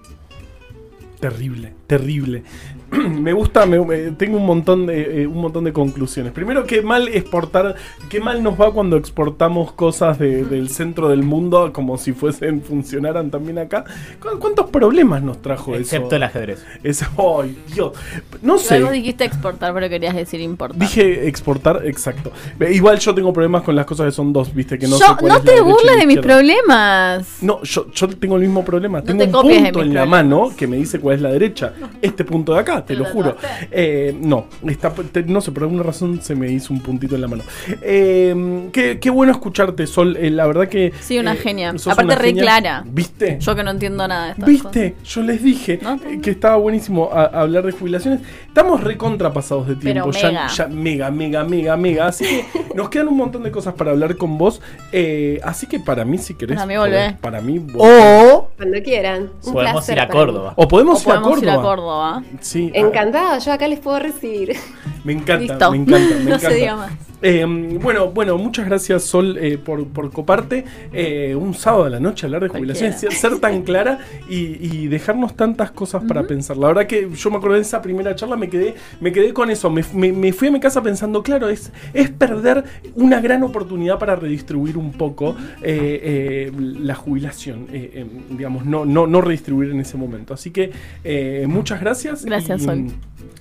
Terrible, 1.19 1.75
terrible. 1.85 2.43
me 3.21 3.33
gusta, 3.33 3.65
me- 3.65 3.79
me- 3.83 4.11
tengo 4.11 4.37
un 4.37 4.45
montón 4.45 4.85
de 4.85 5.21
eh, 5.23 5.27
un 5.27 5.37
montón 5.41 5.63
de 5.63 5.73
conclusiones. 5.73 6.31
Primero, 6.33 6.65
qué 6.65 6.81
mal 6.81 7.07
exportar, 7.07 7.75
qué 8.09 8.19
mal 8.19 8.43
nos 8.43 8.59
va 8.59 8.71
cuando 8.73 8.97
exportamos 8.97 9.71
cosas 9.71 10.19
de- 10.19 10.43
del 10.43 10.69
centro 10.69 11.07
del 11.09 11.23
mundo 11.23 11.71
como 11.73 11.97
si 11.97 12.11
fuesen 12.13 12.61
funcionaran 12.63 13.31
también 13.31 13.59
acá. 13.59 13.85
¿Cu- 14.21 14.37
¿Cuántos 14.39 14.69
problemas 14.69 15.23
nos 15.23 15.41
trajo 15.41 15.75
excepto 15.75 16.07
eso? 16.07 16.15
el 16.17 16.23
ajedrez. 16.23 16.65
Eso, 16.83 17.05
ay, 17.41 17.57
Dios. 17.73 17.93
No 18.41 18.57
sé. 18.57 18.79
Luego 18.79 18.93
dijiste 18.93 19.23
exportar, 19.23 19.73
pero 19.73 19.87
querías 19.89 20.15
decir 20.15 20.41
importar. 20.41 20.77
Dije 20.79 21.27
exportar, 21.27 21.81
exacto. 21.85 22.31
Igual 22.69 22.99
yo 22.99 23.15
tengo 23.15 23.31
problemas 23.31 23.63
con 23.63 23.75
las 23.75 23.85
cosas 23.85 24.07
que 24.07 24.11
son 24.11 24.33
dos, 24.33 24.53
viste, 24.53 24.77
que 24.77 24.87
no 24.87 24.99
Yo- 24.99 25.05
sé 25.05 25.11
cuál 25.19 25.33
no 25.33 25.41
te 25.41 25.61
burles 25.61 25.97
de 25.97 26.05
mis 26.07 26.19
problemas. 26.19 27.37
No, 27.41 27.61
yo, 27.63 27.89
yo 27.91 28.07
tengo 28.09 28.35
el 28.35 28.41
mismo 28.41 28.63
problema. 28.65 29.01
tengo 29.01 29.19
te 29.19 29.25
un 29.25 29.31
punto 29.63 29.81
en 29.81 29.93
la 29.93 30.05
mano 30.05 30.51
que 30.55 30.67
me 30.67 30.77
dice 30.77 30.99
cuál 30.99 31.15
es 31.15 31.21
la 31.21 31.31
derecha. 31.31 31.73
Este 32.01 32.25
punto 32.25 32.53
de 32.53 32.59
acá, 32.59 32.80
te 32.85 32.95
lo 32.95 33.05
juro. 33.05 33.35
Eh, 33.71 34.15
no, 34.19 34.45
está, 34.67 34.91
te- 34.91 35.23
no 35.23 35.41
sé, 35.41 35.51
por 35.51 35.63
alguna 35.63 35.83
razón 35.83 36.21
se 36.21 36.35
me 36.35 36.49
hizo 36.51 36.73
un 36.73 36.79
puntito 36.81 37.15
en 37.15 37.21
la 37.21 37.27
mano. 37.27 37.43
Eh, 37.81 38.69
qué, 38.71 38.99
qué 38.99 39.09
bueno 39.09 39.31
escucharte, 39.31 39.87
Sol. 39.87 40.17
Eh, 40.17 40.29
la 40.29 40.47
verdad 40.47 40.67
que. 40.67 40.93
Sí, 41.01 41.17
una 41.19 41.33
eh, 41.33 41.37
genia. 41.37 41.69
Aparte 41.71 42.03
una 42.03 42.15
re 42.15 42.27
genia. 42.29 42.43
clara. 42.43 42.83
¿Viste? 42.85 43.37
Yo 43.39 43.55
que 43.55 43.63
no 43.63 43.71
entiendo 43.71 44.07
nada 44.07 44.25
de 44.27 44.31
esto. 44.33 44.45
¿Viste? 44.45 44.95
Yo 45.03 45.21
les 45.23 45.43
dije 45.43 45.79
No, 45.81 45.95
eh, 45.95 46.19
que 46.21 46.31
estaba 46.31 46.55
buenísimo 46.57 47.09
a- 47.11 47.25
hablar 47.25 47.65
de 47.65 47.71
jubilaciones. 47.71 48.21
Estamos 48.47 48.83
recontrapasados 48.83 49.67
de 49.67 49.75
tiempo. 49.75 50.09
Pero 50.11 50.27
mega. 50.29 50.47
ya 50.47 50.67
mega, 50.67 51.11
mega, 51.11 51.43
mega, 51.43 51.77
mega. 51.77 52.07
Así 52.07 52.23
que 52.25 52.45
nos 52.75 52.89
quedan 52.89 53.07
un 53.09 53.17
montón 53.17 53.43
de 53.43 53.51
cosas 53.51 53.73
para 53.73 53.91
hablar 53.91 54.15
con 54.17 54.37
vos. 54.37 54.61
Eh, 54.91 55.39
así 55.43 55.67
que 55.67 55.79
para 55.79 56.05
mí, 56.05 56.17
si 56.17 56.33
querés. 56.35 56.55
Para 56.55 56.67
mí 56.67 56.77
volvé. 56.77 56.91
podés- 57.09 57.17
Para 57.19 57.41
mí, 57.41 57.59
vos- 57.59 57.81
O 57.87 58.50
Cuando 58.61 58.79
quieran. 58.83 59.31
Un 59.43 59.53
podemos 59.53 59.71
placer 59.73 59.97
ir 59.97 60.01
a. 60.01 60.07
Córdoba. 60.07 60.53
O 60.55 60.67
podemos, 60.67 61.01
O 61.01 61.03
podemos 61.03 61.41
ir 61.41 61.49
a 61.49 61.53
ir 61.53 61.59
Córdoba. 61.61 62.09
a 62.11 62.13
Córdoba. 62.21 62.23
Sí. 62.41 62.71
Encantado, 62.75 63.39
yo 63.39 63.53
acá 63.53 63.67
les 63.67 63.79
puedo 63.79 63.97
recibir. 63.97 64.55
Me 65.03 65.13
encanta, 65.13 65.39
Listo. 65.53 65.71
me 65.71 65.77
encanta, 65.77 66.15
me 66.17 66.23
No 66.29 66.37
se 66.37 66.45
encanta. 66.45 66.49
diga 66.55 66.75
más. 66.75 66.91
Eh, 67.23 67.45
bueno, 67.81 68.07
bueno, 68.11 68.37
muchas 68.37 68.65
gracias 68.65 69.03
Sol 69.03 69.37
eh, 69.39 69.57
por, 69.57 69.87
por 69.87 70.11
coparte. 70.11 70.65
Eh, 70.91 71.35
un 71.35 71.53
sábado 71.53 71.85
a 71.85 71.89
la 71.89 71.99
noche 71.99 72.25
hablar 72.25 72.41
de 72.43 72.49
jubilaciones, 72.49 72.99
ser, 72.99 73.11
ser 73.13 73.39
tan 73.39 73.61
clara 73.63 73.99
y, 74.29 74.57
y 74.65 74.87
dejarnos 74.87 75.35
tantas 75.35 75.71
cosas 75.71 76.03
para 76.03 76.23
pensar. 76.27 76.57
La 76.57 76.67
verdad 76.67 76.87
que 76.87 77.09
yo 77.13 77.29
me 77.29 77.37
acuerdo 77.37 77.55
de 77.57 77.61
esa 77.61 77.81
primera 77.81 78.15
charla, 78.15 78.35
me 78.37 78.49
quedé, 78.49 78.73
me 78.99 79.11
quedé 79.11 79.33
con 79.33 79.49
eso. 79.51 79.69
Me, 79.69 79.83
me- 79.93 80.11
me 80.13 80.33
fui 80.33 80.47
a 80.47 80.51
mi 80.51 80.59
casa 80.59 80.81
pensando, 80.81 81.21
claro, 81.23 81.49
es, 81.49 81.71
es 81.93 82.09
perder 82.09 82.63
una 82.95 83.21
gran 83.21 83.43
oportunidad 83.43 83.99
para 83.99 84.15
redistribuir 84.15 84.77
un 84.77 84.91
poco 84.91 85.35
eh, 85.61 86.49
eh, 86.51 86.51
la 86.79 86.95
jubilación. 86.95 87.67
eh, 87.71 87.91
eh, 87.93 88.05
digamos, 88.31 88.65
no, 88.65 88.85
no, 88.85 89.05
no 89.07 89.21
redistribuir 89.21 89.69
en 89.71 89.79
ese 89.79 89.95
momento. 89.97 90.33
Así 90.33 90.51
que 90.51 90.71
eh, 91.03 91.45
muchas 91.47 91.79
gracias. 91.81 92.25
Gracias, 92.25 92.61
y, 92.61 92.65
Sol. 92.65 92.85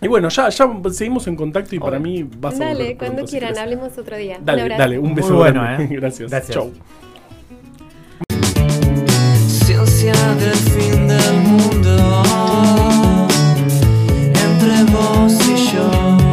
Y 0.03 0.09
bueno, 0.09 0.31
ya, 0.31 0.49
ya 0.49 0.67
seguimos 0.93 1.27
en 1.27 1.37
contacto 1.37 1.75
y 1.75 1.79
para 1.79 1.99
mí 1.99 2.23
vas 2.41 2.55
a 2.55 2.59
volver 2.59 2.77
Dale, 2.77 2.97
cuando 2.97 3.25
quieran, 3.27 3.51
querés 3.55 3.70
hablemos 3.71 3.97
otro 3.99 4.17
día. 4.17 4.39
Dale, 4.43 4.63
un 4.65 4.69
dale, 4.71 4.99
un 4.99 5.15
beso. 5.15 5.29
Muy 5.29 5.37
bueno, 5.39 5.65
eh. 5.65 5.87
Gracias. 5.91 6.31
Gracias. 6.31 6.55
Chau. 6.57 6.73
Ciencia 9.47 10.13
del 10.13 10.55
fin 10.55 11.07
del 11.07 11.35
mundo 11.37 12.13
entre 14.35 14.93
vos 14.93 15.49
y 15.49 15.73
yo. 15.73 16.10